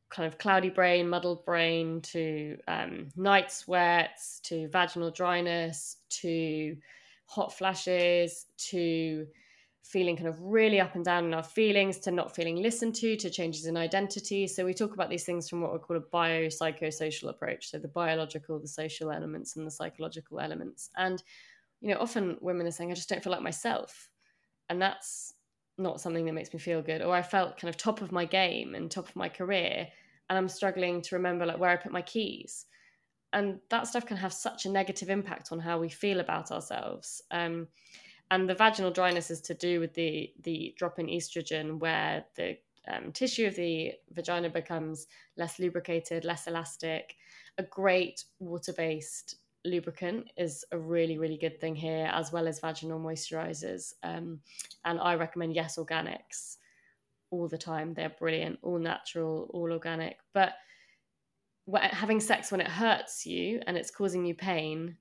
[0.10, 6.78] kind of cloudy brain, muddled brain to um, night sweats to vaginal dryness to
[7.26, 9.26] hot flashes to
[9.84, 13.18] feeling kind of really up and down in our feelings to not feeling listened to
[13.18, 14.48] to changes in identity.
[14.48, 17.90] So we talk about these things from what we call a biopsychosocial approach so the
[17.90, 20.90] biological the social elements and the psychological elements.
[20.96, 21.22] And
[21.82, 24.10] you know often women are saying i just don't feel like myself.
[24.70, 25.34] And that's
[25.78, 27.02] not something that makes me feel good.
[27.02, 29.88] Or i felt kind of top of my game and top of my career
[30.30, 32.66] and i'm struggling to remember like where i put my keys.
[33.34, 37.22] And that stuff can have such a negative impact on how we feel about ourselves.
[37.32, 37.68] Um,
[38.32, 42.58] and the vaginal dryness is to do with the the drop in estrogen where the
[42.88, 45.08] um, tissue of the vagina becomes
[45.38, 47.16] less lubricated less elastic.
[47.58, 53.00] A great water-based lubricant is a really really good thing here as well as vaginal
[53.00, 53.94] moisturizers.
[54.04, 54.40] Um,
[54.84, 56.58] and i recommend yes organics
[57.34, 57.94] all the time.
[57.94, 60.18] They're brilliant all natural all organic.
[60.34, 60.54] But
[61.72, 64.98] having sex when it hurts you and it's causing you pain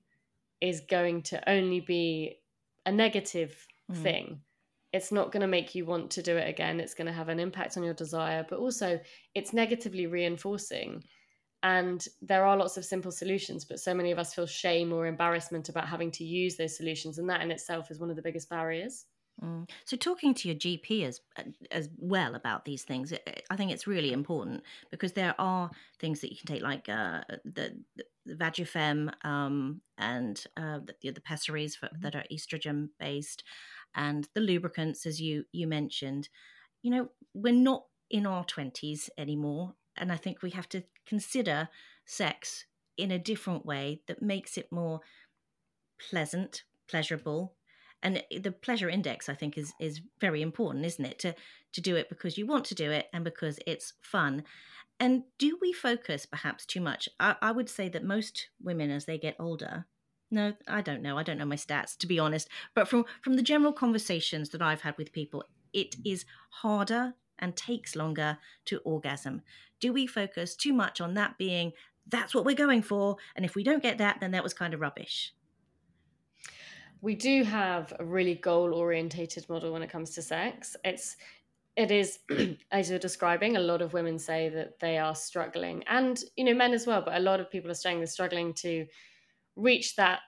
[0.60, 2.38] is going to only be
[2.86, 3.96] a negative mm.
[4.02, 4.40] thing.
[4.92, 6.78] It's not going to make you want to do it again.
[6.78, 9.00] It's going to have an impact on your desire, but also
[9.34, 11.02] it's negatively reinforcing.
[11.62, 15.06] And there are lots of simple solutions, but so many of us feel shame or
[15.06, 17.18] embarrassment about having to use those solutions.
[17.18, 19.06] And that in itself is one of the biggest barriers.
[19.40, 19.68] Mm.
[19.84, 21.20] So, talking to your GP as
[21.70, 23.12] as well about these things,
[23.50, 27.22] I think it's really important because there are things that you can take, like uh,
[27.44, 27.76] the,
[28.26, 33.42] the Vagifem um, and uh, the, the pessaries for, that are estrogen based,
[33.94, 36.28] and the lubricants, as you you mentioned.
[36.82, 41.68] You know, we're not in our twenties anymore, and I think we have to consider
[42.04, 42.66] sex
[42.98, 45.00] in a different way that makes it more
[46.10, 47.54] pleasant, pleasurable,
[48.02, 51.18] and the pleasure index i think is is very important isn't it?
[51.20, 51.34] To
[51.72, 54.44] to do it because you want to do it and because it's fun.
[55.00, 57.08] And do we focus perhaps too much?
[57.18, 59.86] I, I, would say that most women as they get older
[60.30, 61.18] no i don't know.
[61.18, 62.48] I don't know my stats to be honest.
[62.74, 67.56] But from from the general conversations that i've had with people it is harder and
[67.56, 69.42] takes longer to orgasm.
[69.80, 71.72] Do we focus too much on that being
[72.06, 74.74] that's what we're going for and if we don't get that then that was kind
[74.74, 75.32] of rubbish
[77.02, 80.76] we do have a really goal orientated model when it comes to sex.
[80.84, 81.16] It's
[81.76, 82.20] it is
[82.70, 86.54] as you're describing a lot of women say that they are struggling and you know
[86.54, 88.86] men as well but a lot of people are saying they're struggling to
[89.56, 90.20] reach that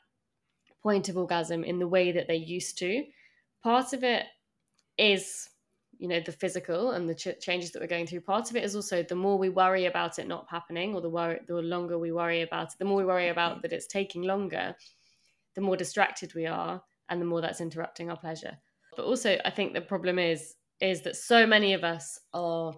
[0.83, 3.05] point of orgasm in the way that they used to.
[3.63, 4.25] Part of it
[4.99, 5.49] is
[5.99, 8.23] you know the physical and the ch- changes that we're going through.
[8.23, 11.11] Part of it is also the more we worry about it not happening or the
[11.11, 14.23] worry the longer we worry about it the more we worry about that it's taking
[14.23, 14.75] longer
[15.55, 18.59] the more distracted we are and the more that's interrupting our pleasure.
[18.97, 22.75] But also i think the problem is is that so many of us are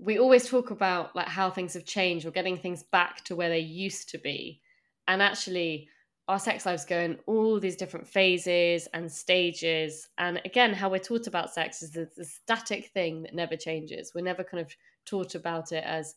[0.00, 3.50] we always talk about like how things have changed or getting things back to where
[3.50, 4.60] they used to be.
[5.06, 5.88] And actually
[6.26, 10.08] our sex lives go in all these different phases and stages.
[10.16, 14.12] And again how we're taught about sex is the, static thing that never changes.
[14.14, 16.14] We're never kind of taught about it as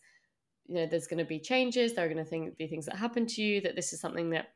[0.68, 3.26] you know there's going to be changes there are going to be things that happen
[3.26, 4.54] to you that this is something that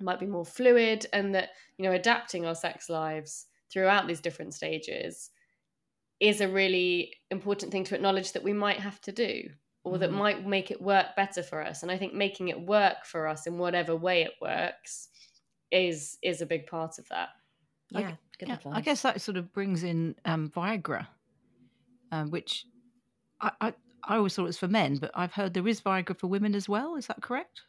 [0.00, 4.54] might be more fluid and that you know adapting our sex lives throughout these different
[4.54, 5.30] stages
[6.20, 9.48] is a really important thing to acknowledge that we might have to do
[9.84, 11.82] or that might make it work better for us.
[11.82, 15.08] And i think making it work for us in whatever way it works
[15.70, 17.28] is is a big part of that.
[17.90, 21.06] Yeah, yeah i guess that sort of brings in um, viagra
[22.10, 22.66] um, which
[23.40, 26.18] I, I i always thought it was for men but i've heard there is viagra
[26.18, 26.96] for women as well.
[26.96, 27.62] Is that correct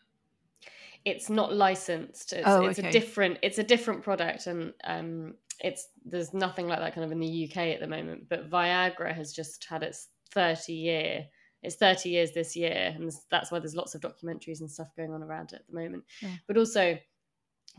[1.08, 2.34] it's not licensed.
[2.34, 2.90] It's, oh, it's okay.
[2.90, 7.14] a different it's a different product, and um, it's there's nothing like that kind of
[7.14, 8.28] in the UK at the moment.
[8.28, 11.26] But Viagra has just had its 30 year.
[11.64, 15.14] It's 30 years this year, and that's why there's lots of documentaries and stuff going
[15.14, 16.04] on around it at the moment.
[16.22, 16.32] Yeah.
[16.46, 17.00] But also,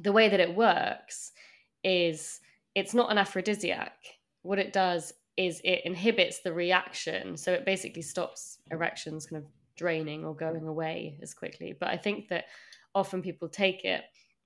[0.01, 1.33] the way that it works
[1.85, 2.41] is
[2.75, 3.93] it's not an aphrodisiac.
[4.41, 9.51] What it does is it inhibits the reaction, so it basically stops erections kind of
[9.77, 11.77] draining or going away as quickly.
[11.79, 12.47] But I think that
[12.99, 14.03] often people take it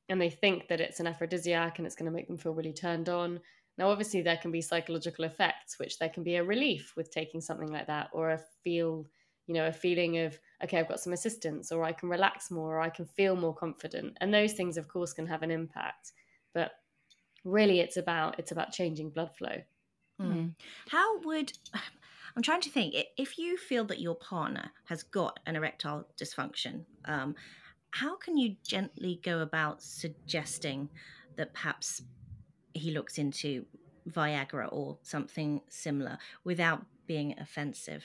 [0.08, 2.72] and they think that it's an aphrodisiac and it's going to make them feel really
[2.72, 3.40] turned on.
[3.78, 7.40] Now, obviously, there can be psychological effects, which there can be a relief with taking
[7.40, 9.06] something like that, or a feel,
[9.46, 12.76] you know, a feeling of, okay, I've got some assistance, or I can relax more,
[12.76, 14.18] or I can feel more confident.
[14.20, 16.12] And those things, of course, can have an impact.
[16.52, 16.72] But
[17.44, 19.62] really, it's about it's about changing blood flow.
[20.20, 20.54] Mm.
[20.88, 21.52] How would
[22.36, 26.84] I'm trying to think if you feel that your partner has got an erectile dysfunction,
[27.04, 27.34] um,
[27.92, 30.88] how can you gently go about suggesting
[31.36, 32.02] that perhaps
[32.74, 33.64] he looks into
[34.10, 38.02] Viagra or something similar without being offensive?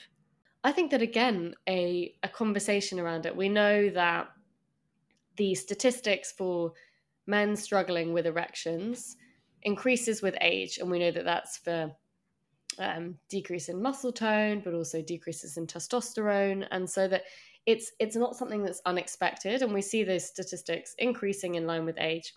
[0.62, 3.34] I think that again, a a conversation around it.
[3.34, 4.28] We know that
[5.36, 6.72] the statistics for
[7.26, 9.16] men struggling with erections
[9.62, 11.90] increases with age, and we know that that's for
[12.78, 17.24] um, decrease in muscle tone, but also decreases in testosterone, and so that
[17.68, 21.98] it's it's not something that's unexpected, and we see those statistics increasing in line with
[22.00, 22.32] age.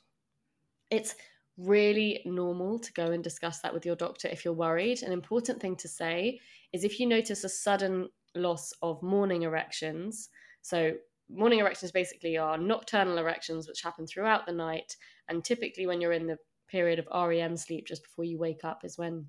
[0.90, 1.16] It's
[1.58, 5.04] really normal to go and discuss that with your doctor if you're worried.
[5.04, 6.42] An important thing to say
[6.74, 10.28] is if you notice a sudden loss of morning erections,
[10.64, 10.92] so
[11.30, 14.98] morning erections basically are nocturnal erections which happen throughout the night,
[15.30, 18.84] and typically when you're in the period of REM sleep just before you wake up
[18.84, 19.26] is when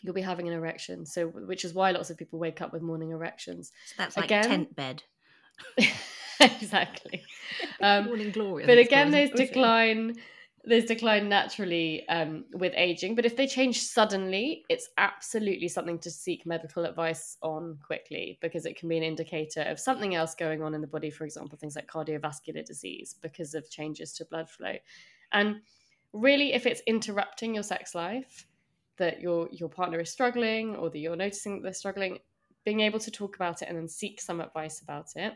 [0.00, 1.04] you'll be having an erection.
[1.04, 3.72] So which is why lots of people wake up with morning erections.
[3.88, 5.02] So that's like Again- tent bed.
[6.40, 7.22] exactly.
[7.80, 8.66] Um, Morning glory.
[8.66, 10.16] But again those decline
[10.68, 16.10] those decline naturally um, with aging but if they change suddenly it's absolutely something to
[16.10, 20.62] seek medical advice on quickly because it can be an indicator of something else going
[20.62, 24.48] on in the body for example things like cardiovascular disease because of changes to blood
[24.50, 24.74] flow
[25.32, 25.56] and
[26.12, 28.46] really if it's interrupting your sex life
[28.98, 32.18] that your your partner is struggling or that you're noticing that they're struggling
[32.64, 35.34] being able to talk about it and then seek some advice about it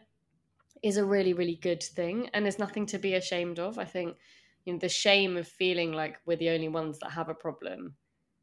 [0.82, 4.16] is a really really good thing and there's nothing to be ashamed of i think
[4.64, 7.94] you know the shame of feeling like we're the only ones that have a problem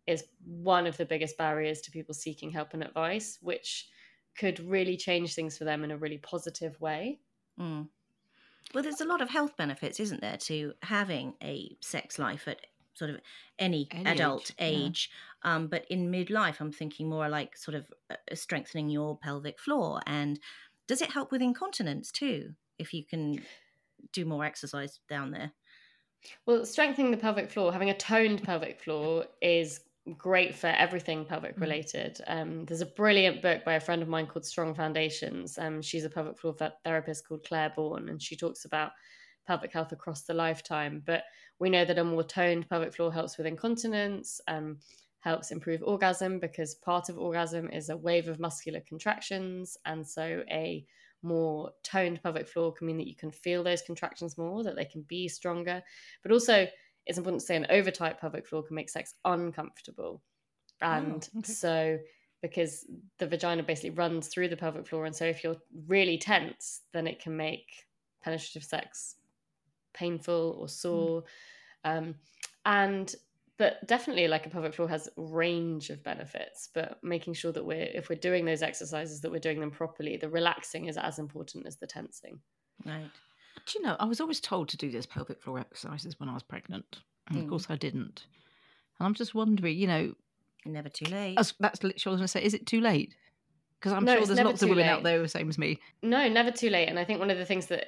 [0.08, 3.90] is one of the biggest barriers to people seeking help and advice which
[4.38, 7.20] could really change things for them in a really positive way
[7.60, 7.90] Mm.
[8.74, 12.62] Well, there's a lot of health benefits, isn't there, to having a sex life at
[12.94, 13.20] sort of
[13.58, 15.10] any, Any adult age,
[15.44, 15.56] yeah.
[15.56, 20.02] Um, but in midlife, I'm thinking more like sort of uh, strengthening your pelvic floor.
[20.06, 20.40] And
[20.90, 23.48] does it help with incontinence too, if you can
[24.14, 25.54] do more exercise down there?
[26.46, 29.86] Well, strengthening the pelvic floor, having a toned pelvic floor is
[30.18, 31.62] great for everything pelvic Mm.
[31.62, 32.20] related.
[32.28, 35.58] Um, there's a brilliant book by a friend of mine called Strong Foundations.
[35.58, 38.92] Um, she's a pelvic floor therapist called Clare Bourne, and she talks about
[39.46, 41.02] pelvic health across the lifetime.
[41.06, 41.24] But
[41.60, 44.80] we know that a more toned pelvic floor helps with incontinence, um,
[45.20, 49.78] helps improve orgasm because part of orgasm is a wave of muscular contractions.
[49.86, 50.86] And so a
[51.22, 54.86] more toned pelvic floor can mean that you can feel those contractions more, that they
[54.86, 55.84] can be stronger.
[56.24, 56.68] But also,
[57.06, 60.22] it's important to say an over tight pelvic floor can make sex uncomfortable.
[60.82, 61.52] And okay.
[61.52, 61.98] so,
[62.42, 62.86] because
[63.18, 67.08] the vagina basically runs through the pelvic floor, and so if you're really tense, then
[67.08, 67.68] it can make
[68.24, 69.16] penetrative sex
[69.94, 71.24] painful or sore.
[71.84, 72.16] Um,
[72.66, 73.14] and
[73.60, 77.90] but definitely like a pelvic floor has range of benefits but making sure that we're
[77.94, 81.68] if we're doing those exercises that we're doing them properly the relaxing is as important
[81.68, 82.40] as the tensing
[82.86, 83.12] Right.
[83.66, 86.34] Do you know, I was always told to do those pelvic floor exercises when I
[86.34, 87.00] was pregnant.
[87.28, 87.50] And of Mm.
[87.50, 88.26] course I didn't.
[88.98, 90.16] And I'm just wondering, you know,
[90.66, 91.38] Never too late.
[91.38, 92.46] as, that's literally what I was going to say.
[92.46, 93.14] Is it too late?
[93.80, 94.92] Because I'm No, sure there's lots of women late.
[94.94, 95.78] out there the same as me.
[96.02, 97.88] no never too late and i think one of the things that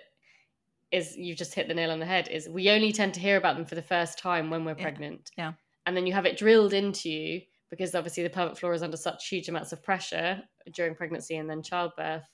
[0.92, 3.38] is you've just hit the nail on the head is we only tend to hear
[3.38, 5.54] about them for the first time when we're Yeah, pregnant yeah.
[5.86, 8.98] and then you have it drilled into you because obviously the pelvic floor is under
[8.98, 10.42] such huge amounts of pressure
[10.74, 12.26] during pregnancy and then childbirth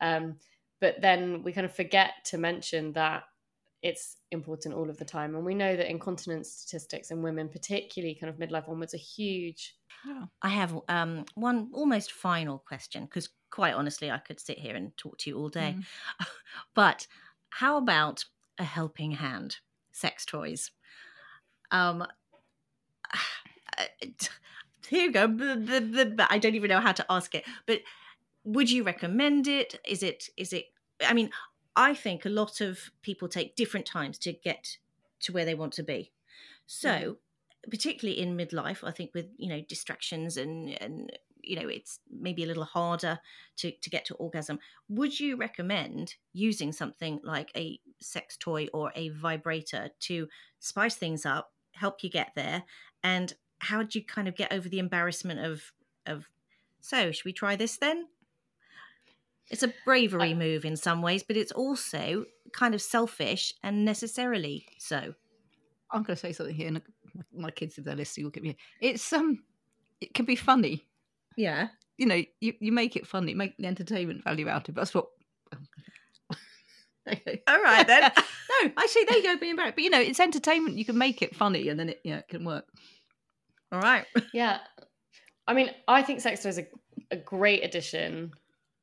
[0.00, 0.38] um,
[0.80, 3.24] but then we kind of forget to mention that
[3.82, 8.14] it's important all of the time and we know that incontinence statistics in women particularly
[8.14, 9.74] kind of midlife onwards are huge
[10.06, 10.24] Yeah.
[10.42, 14.94] I have um, one almost final question because, quite honestly, I could sit here and
[14.96, 15.76] talk to you all day.
[15.78, 16.26] Mm.
[16.74, 17.06] but
[17.58, 18.24] how about
[18.58, 19.58] a helping hand?
[19.92, 20.72] Sex toys.
[21.70, 22.04] Um,
[24.88, 25.24] here you go.
[26.28, 27.80] I don't even know how to ask it, but
[28.42, 29.78] would you recommend it?
[29.86, 30.28] Is it?
[30.36, 30.64] Is it?
[31.06, 31.30] I mean,
[31.76, 34.76] I think a lot of people take different times to get
[35.20, 36.10] to where they want to be.
[36.66, 37.18] So,
[37.70, 41.12] particularly in midlife, I think with you know distractions and and
[41.46, 43.18] you know it's maybe a little harder
[43.56, 44.58] to to get to orgasm.
[44.88, 50.28] Would you recommend using something like a sex toy or a vibrator to
[50.60, 52.64] spice things up, help you get there,
[53.02, 55.72] and how do you kind of get over the embarrassment of
[56.06, 56.28] of
[56.80, 58.06] so should we try this then?
[59.50, 63.84] It's a bravery Uh, move in some ways, but it's also kind of selfish and
[63.84, 65.14] necessarily so.
[65.90, 66.82] I'm going to say something here, and
[67.14, 68.56] my, my kids, if they're listening, will get me.
[68.80, 69.44] It's um,
[70.00, 70.88] it can be funny.
[71.36, 71.68] Yeah.
[71.96, 74.78] You know, you, you make it funny, make the entertainment value out of it.
[74.78, 75.06] That's what.
[77.06, 77.42] Okay.
[77.46, 78.02] All right then.
[78.16, 79.04] no, I see.
[79.06, 79.76] There you go, being embarrassed.
[79.76, 80.78] But you know, it's entertainment.
[80.78, 82.64] You can make it funny, and then it, you know, it can work.
[83.72, 84.06] All right.
[84.32, 84.58] Yeah.
[85.46, 86.66] I mean, I think sex toys are
[87.10, 88.32] a great addition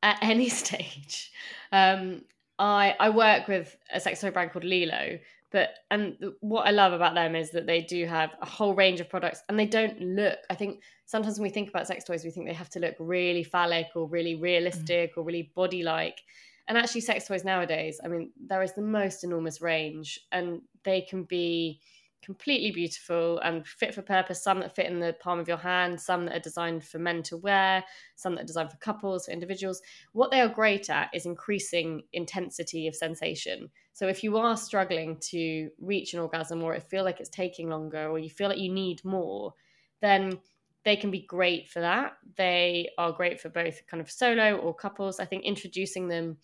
[0.03, 1.31] at any stage.
[1.71, 2.21] Um,
[2.59, 5.19] I I work with a sex toy brand called Lelo,
[5.51, 8.99] but and what I love about them is that they do have a whole range
[8.99, 10.39] of products, and they don't look.
[10.49, 12.95] I think sometimes when we think about sex toys, we think they have to look
[12.99, 15.17] really phallic or really realistic mm.
[15.17, 16.21] or really body like.
[16.67, 21.01] And actually, sex toys nowadays, I mean, there is the most enormous range, and they
[21.01, 21.81] can be
[22.21, 24.43] completely beautiful and fit for purpose.
[24.43, 27.23] Some that fit in the palm of your hand, some that are designed for men
[27.23, 27.83] to wear,
[28.15, 29.81] some that are designed for couples, for individuals.
[30.13, 33.69] What they are great at is increasing intensity of sensation.
[33.93, 37.69] So if you are struggling to reach an orgasm or it feel like it's taking
[37.69, 39.53] longer or you feel like you need more,
[40.01, 40.39] then
[40.83, 42.13] they can be great for that.
[42.37, 45.19] They are great for both kind of solo or couples.
[45.19, 46.37] I think introducing them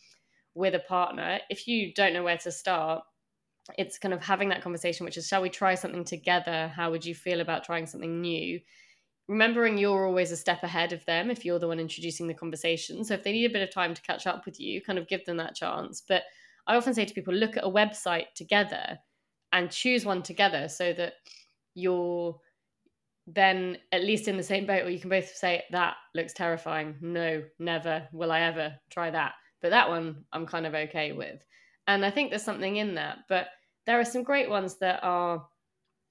[0.53, 3.03] with a partner, if you don't know where to start,
[3.77, 6.71] it's kind of having that conversation, which is, shall we try something together?
[6.75, 8.59] How would you feel about trying something new?
[9.27, 13.03] Remembering you're always a step ahead of them if you're the one introducing the conversation.
[13.03, 15.07] So if they need a bit of time to catch up with you, kind of
[15.07, 16.01] give them that chance.
[16.07, 16.23] But
[16.65, 18.97] I often say to people, look at a website together
[19.51, 21.13] and choose one together so that
[21.75, 22.39] you're
[23.27, 26.95] then at least in the same boat where you can both say, that looks terrifying.
[27.01, 29.33] No, never will I ever try that.
[29.61, 31.43] But that one I'm kind of okay with.
[31.87, 33.19] And I think there's something in that.
[33.27, 33.47] But
[33.87, 35.47] there are some great ones that are,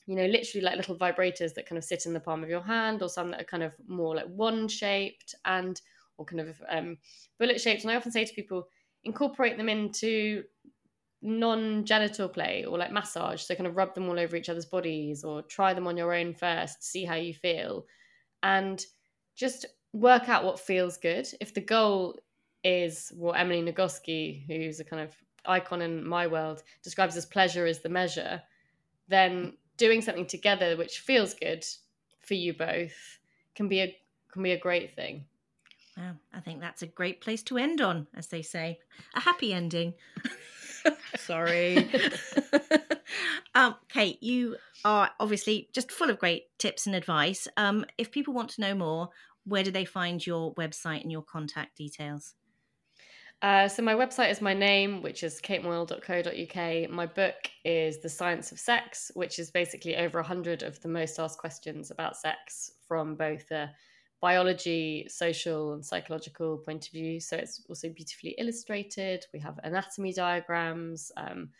[0.06, 2.62] you know, literally like little vibrators that kind of sit in the palm of your
[2.62, 5.80] hand, or some that are kind of more like wand shaped and
[6.18, 6.96] or kind of um,
[7.38, 7.82] bullet shaped.
[7.82, 8.66] And I often say to people,
[9.04, 10.42] incorporate them into
[11.22, 13.42] non-genital play or like massage.
[13.42, 16.14] So kind of rub them all over each other's bodies or try them on your
[16.14, 17.84] own first see how you feel.
[18.42, 18.84] And
[19.36, 21.28] just work out what feels good.
[21.40, 22.18] If the goal
[22.64, 25.14] is what emily nagoski who's a kind of
[25.46, 28.42] icon in my world describes as pleasure is the measure,
[29.08, 31.64] then doing something together which feels good
[32.20, 33.18] for you both
[33.54, 33.96] can be a
[34.32, 35.24] can be a great thing.
[35.96, 38.80] Wow, I think that's a great place to end on, as they say.
[39.14, 39.94] A happy ending.
[41.16, 41.90] Sorry.
[43.54, 47.48] um, Kate, you are obviously just full of great tips and advice.
[47.56, 49.08] Um, if people want to know more,
[49.44, 52.34] where do they find your website and your contact details?
[53.42, 56.90] Uh, so my website is my name, which is katemoyle.co.uk.
[56.90, 57.34] My book
[57.64, 61.90] is The Science of Sex, which is basically over 100 of the most asked questions
[61.90, 63.70] about sex from both a
[64.22, 67.20] biology, social, and psychological point of view.
[67.20, 69.26] So it's also beautifully illustrated.
[69.34, 71.50] We have anatomy diagrams, um,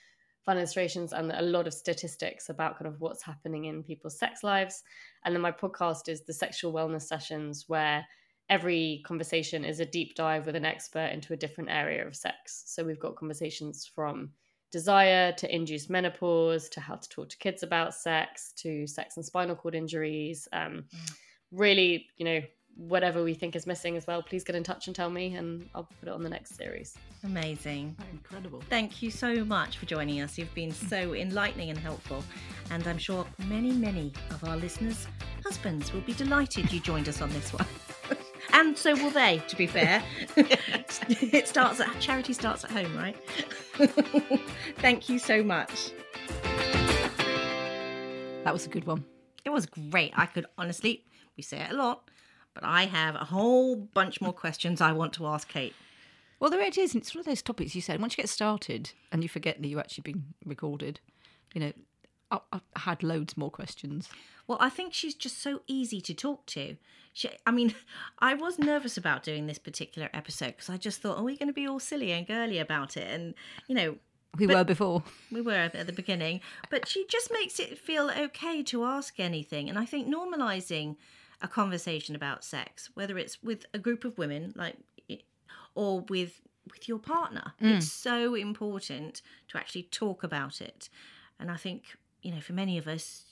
[0.47, 4.43] fun illustrations, and a lot of statistics about kind of what's happening in people's sex
[4.43, 4.83] lives.
[5.25, 8.07] And then my podcast is the Sexual Wellness Sessions, where
[8.49, 12.65] every conversation is a deep dive with an expert into a different area of sex.
[12.67, 14.31] So we've got conversations from
[14.73, 19.25] desire to induced menopause to how to talk to kids about sex to sex and
[19.25, 20.49] spinal cord injuries.
[20.53, 21.13] Um, mm.
[21.53, 22.41] Really, you know,
[22.77, 25.69] whatever we think is missing as well, please get in touch and tell me, and
[25.75, 26.97] I'll put it on the next series.
[27.25, 27.97] Amazing.
[28.13, 28.63] incredible.
[28.69, 30.37] Thank you so much for joining us.
[30.37, 32.23] You've been so enlightening and helpful.
[32.71, 35.07] And I'm sure many, many of our listeners'
[35.43, 37.67] husbands will be delighted you joined us on this one.
[38.57, 39.43] and so will they.
[39.49, 40.03] To be fair,
[40.37, 43.17] it starts at charity starts at home, right?
[44.79, 45.93] Thank you so much.
[48.45, 49.05] That was a good one.
[49.45, 50.13] It was great.
[50.17, 51.05] I could honestly,
[51.37, 52.11] we say it a lot,
[52.55, 55.75] but I have a whole bunch more questions I want to ask Kate.
[56.41, 56.95] Well, there it is.
[56.95, 58.01] It's one of those topics you said.
[58.01, 61.01] Once you get started and you forget that you've actually been recorded,
[61.55, 61.73] you know,
[62.31, 64.09] I, I had loads more questions.
[64.47, 66.77] Well, I think she's just so easy to talk to.
[67.13, 67.75] She, I mean,
[68.19, 71.49] I was nervous about doing this particular episode because I just thought, are we going
[71.49, 73.09] to be all silly and girly about it?
[73.09, 73.35] And,
[73.69, 73.97] you know,
[74.39, 75.03] we were before.
[75.33, 76.41] We were at the beginning.
[76.71, 79.69] But she just makes it feel okay to ask anything.
[79.69, 80.97] And I think normalizing
[81.41, 84.77] a conversation about sex, whether it's with a group of women, like,
[85.75, 86.41] or with
[86.73, 87.77] with your partner, mm.
[87.77, 90.89] it's so important to actually talk about it.
[91.39, 91.97] And I think,
[92.27, 93.23] you know, for many of us,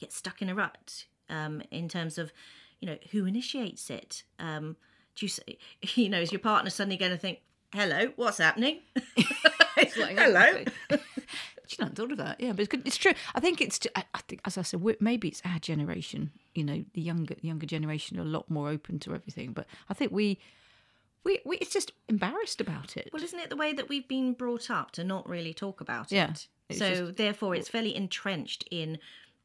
[0.00, 2.32] get stuck in a rut um, in terms of,
[2.80, 4.24] you know, who initiates it.
[4.40, 4.74] Um,
[5.14, 5.58] do you, say,
[5.94, 7.38] you know, is your partner suddenly going to think,
[7.72, 8.80] "Hello, what's happening?"
[9.76, 10.64] like, Hello.
[11.68, 12.38] She hadn't thought of that.
[12.38, 13.12] Yeah, but it's, it's true.
[13.34, 13.80] I think it's.
[13.96, 16.30] I think, as I said, maybe it's our generation.
[16.54, 19.54] You know, the younger younger generation are a lot more open to everything.
[19.54, 20.38] But I think we,
[21.24, 23.08] we, we, it's just embarrassed about it.
[23.10, 26.12] Well, isn't it the way that we've been brought up to not really talk about
[26.12, 26.16] it?
[26.16, 26.46] yeah, it?
[26.72, 28.98] So just, therefore, it's fairly entrenched in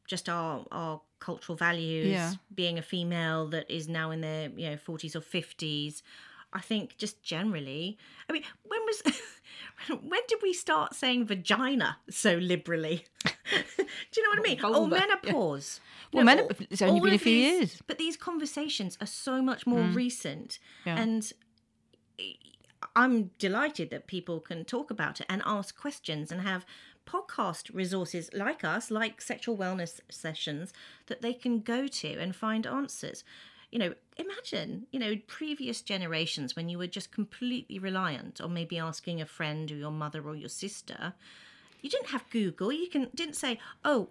[0.06, 2.08] just our our cultural values.
[2.08, 2.32] Yeah.
[2.54, 6.02] Being a female that is now in their you know forties or fifties,
[6.52, 7.98] I think just generally,
[8.28, 9.02] I mean, when was
[9.88, 13.04] when did we start saying vagina so liberally?
[14.12, 14.60] Do you know what I mean?
[14.60, 15.00] Vulva, yeah.
[15.06, 15.80] menopause.
[16.12, 17.82] Well, You know, menop- all- it's only been a few these- years.
[17.86, 19.94] But these conversations are so much more mm.
[19.94, 20.98] recent, Yeah.
[20.98, 21.32] and
[22.94, 26.64] I'm delighted that people can talk about it and ask questions and have
[27.08, 30.72] podcast resources like us, like sexual wellness sessions,
[31.06, 33.24] that they can go to and find answers.
[33.70, 38.78] You know, imagine, you know, previous generations when you were just completely reliant on maybe
[38.78, 41.14] asking a friend or your mother or your sister.
[41.82, 42.72] You didn't have Google.
[42.72, 44.08] You can didn't say, "Oh,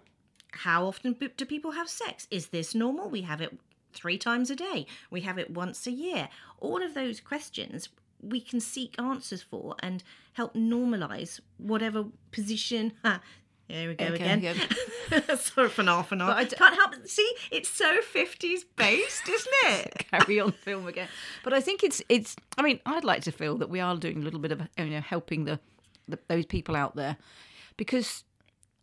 [0.52, 2.26] how often do people have sex?
[2.30, 3.10] Is this normal?
[3.10, 3.58] We have it
[3.92, 4.86] three times a day.
[5.10, 6.28] We have it once a year.
[6.60, 7.88] All of those questions
[8.22, 10.02] we can seek answers for and
[10.34, 12.92] help normalize whatever position.
[13.04, 13.20] Ha,
[13.68, 14.40] Here we go Okay, again.
[15.10, 15.34] yeah.
[15.36, 17.06] Sorry for off and But I Can't help.
[17.06, 20.06] See, it's so fifties based, isn't it?
[20.10, 21.08] carry on film again.
[21.44, 22.34] But I think it's it's.
[22.56, 24.86] I mean, I'd like to feel that we are doing a little bit of you
[24.86, 25.60] know helping the,
[26.08, 27.16] the those people out there,
[27.76, 28.24] because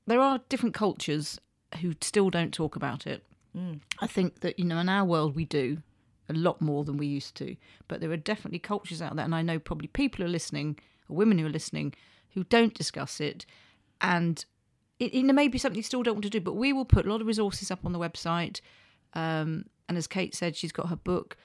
[0.07, 1.39] there are different cultures
[1.81, 3.23] who still don't talk about it.
[3.57, 3.79] Mm.
[3.99, 5.77] I think that you know in our world we do
[6.29, 7.55] a lot more than we used to,
[7.87, 11.15] but there are definitely cultures out there, and I know probably people are listening, or
[11.17, 11.93] women who are listening,
[12.33, 13.45] who don't discuss it,
[14.01, 14.43] and
[14.99, 16.41] it, it may be something you still don't want to do.
[16.41, 18.61] But we will put a lot of resources up on the website.
[19.13, 21.37] Um, and as Kate said, she's got her book.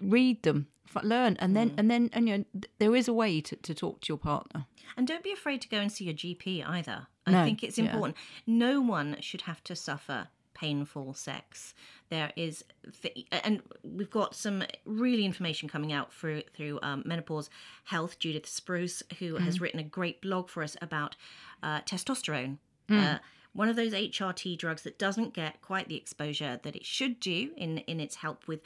[0.00, 0.66] Read them,
[1.02, 2.44] learn, and then and then and you know
[2.78, 4.66] there is a way to, to talk to your partner.
[4.96, 7.06] And don't be afraid to go and see your GP either.
[7.26, 7.84] I No, think it's yeah.
[7.84, 8.16] important.
[8.46, 10.28] No one should have to suffer
[10.62, 11.74] painful sex.
[12.08, 12.64] There is,
[13.02, 17.50] th- and we've got some really information coming out through through um, menopause
[17.84, 18.20] health.
[18.20, 21.16] Judith Spruce, who has written a great blog for us about
[21.64, 22.58] uh, testosterone.
[22.88, 23.18] Uh,
[23.54, 27.50] one of those HRT drugs that doesn't get quite the exposure that it should do
[27.56, 28.60] in in its help with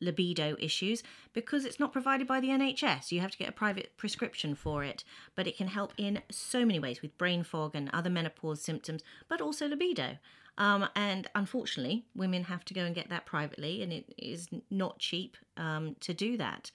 [0.00, 3.12] libido issues because it's not provided by the NHS.
[3.12, 5.04] You have to get a private prescription for it,
[5.36, 9.02] but it can help in so many ways with brain fog and other menopause symptoms,
[9.28, 10.16] but also libido.
[10.58, 14.98] Um, and unfortunately, women have to go and get that privately, and it is not
[14.98, 16.70] cheap um, to do that.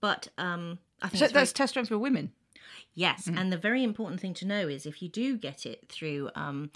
[0.00, 2.32] But um, I think So it's very that's testosterone for women.
[2.94, 6.30] Yes, and the very important thing to know is if you do get it through
[6.34, 6.70] um,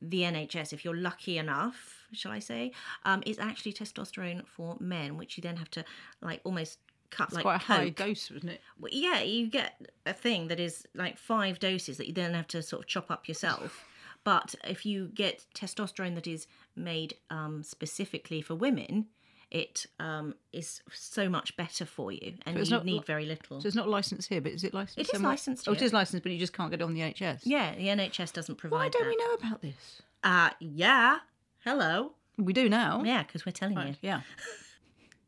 [0.00, 2.72] the NHS, if you're lucky enough, shall I say,
[3.04, 5.84] um, it's actually testosterone for men, which you then have to
[6.22, 6.78] like almost
[7.10, 8.60] cut It's like quite a high dose, isn't it?
[8.78, 12.48] Well, Yeah, you get a thing that is like five doses that you then have
[12.48, 13.84] to sort of chop up yourself.
[14.26, 19.06] But if you get testosterone that is made um, specifically for women,
[19.52, 23.60] it um, is so much better for you, and it's you not need very little.
[23.60, 24.98] So it's not licensed here, but is it licensed?
[24.98, 25.30] It is somewhere?
[25.30, 25.86] licensed Oh, it here.
[25.86, 27.42] is licensed, but you just can't get it on the NHS.
[27.44, 28.76] yeah, the NHS doesn't provide.
[28.76, 28.80] It.
[28.80, 29.08] Why don't that.
[29.10, 30.02] we know about this?
[30.24, 31.18] Uh, yeah.
[31.64, 32.10] Hello.
[32.36, 33.04] We do now.
[33.04, 33.94] Yeah, because we're telling you.
[34.02, 34.22] Yeah.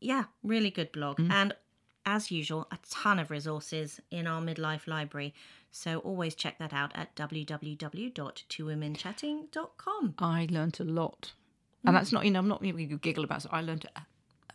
[0.01, 1.19] Yeah, really good blog.
[1.19, 1.53] And
[2.05, 5.33] as usual, a ton of resources in our midlife library.
[5.71, 10.15] So always check that out at www.twowomenchatting.com.
[10.19, 11.33] I learnt a lot,
[11.85, 13.45] and that's not you know I'm not going to giggle about.
[13.45, 13.51] it.
[13.53, 14.01] I learnt a-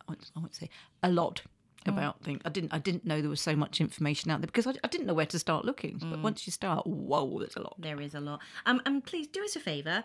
[0.09, 0.69] I won't- say
[1.03, 1.43] a lot
[1.87, 2.41] about things.
[2.45, 4.89] I didn't I didn't know there was so much information out there because I, I
[4.89, 5.99] didn't know where to start looking.
[5.99, 7.77] But once you start, whoa, there's a lot.
[7.79, 8.41] There is a lot.
[8.67, 10.05] Um, and please do us a favour.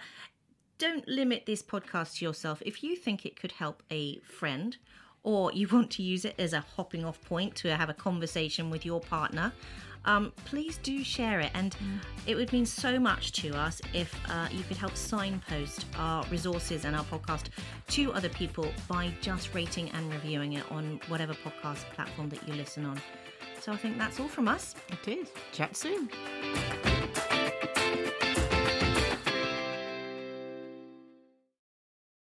[0.78, 2.62] Don't limit this podcast to yourself.
[2.66, 4.78] If you think it could help a friend
[5.24, 8.70] or you want to use it as a hopping off point to have a conversation
[8.70, 9.52] with your partner,
[10.06, 11.52] um, please do share it.
[11.54, 11.76] And
[12.26, 16.86] it would mean so much to us if uh, you could help signpost our resources
[16.86, 17.46] and our podcast
[17.90, 22.54] to other people by just rating and reviewing it on whatever podcast platform that you
[22.54, 23.00] listen on.
[23.60, 24.76] So I think that's all from us.
[24.90, 25.30] It is.
[25.52, 26.10] Chat soon.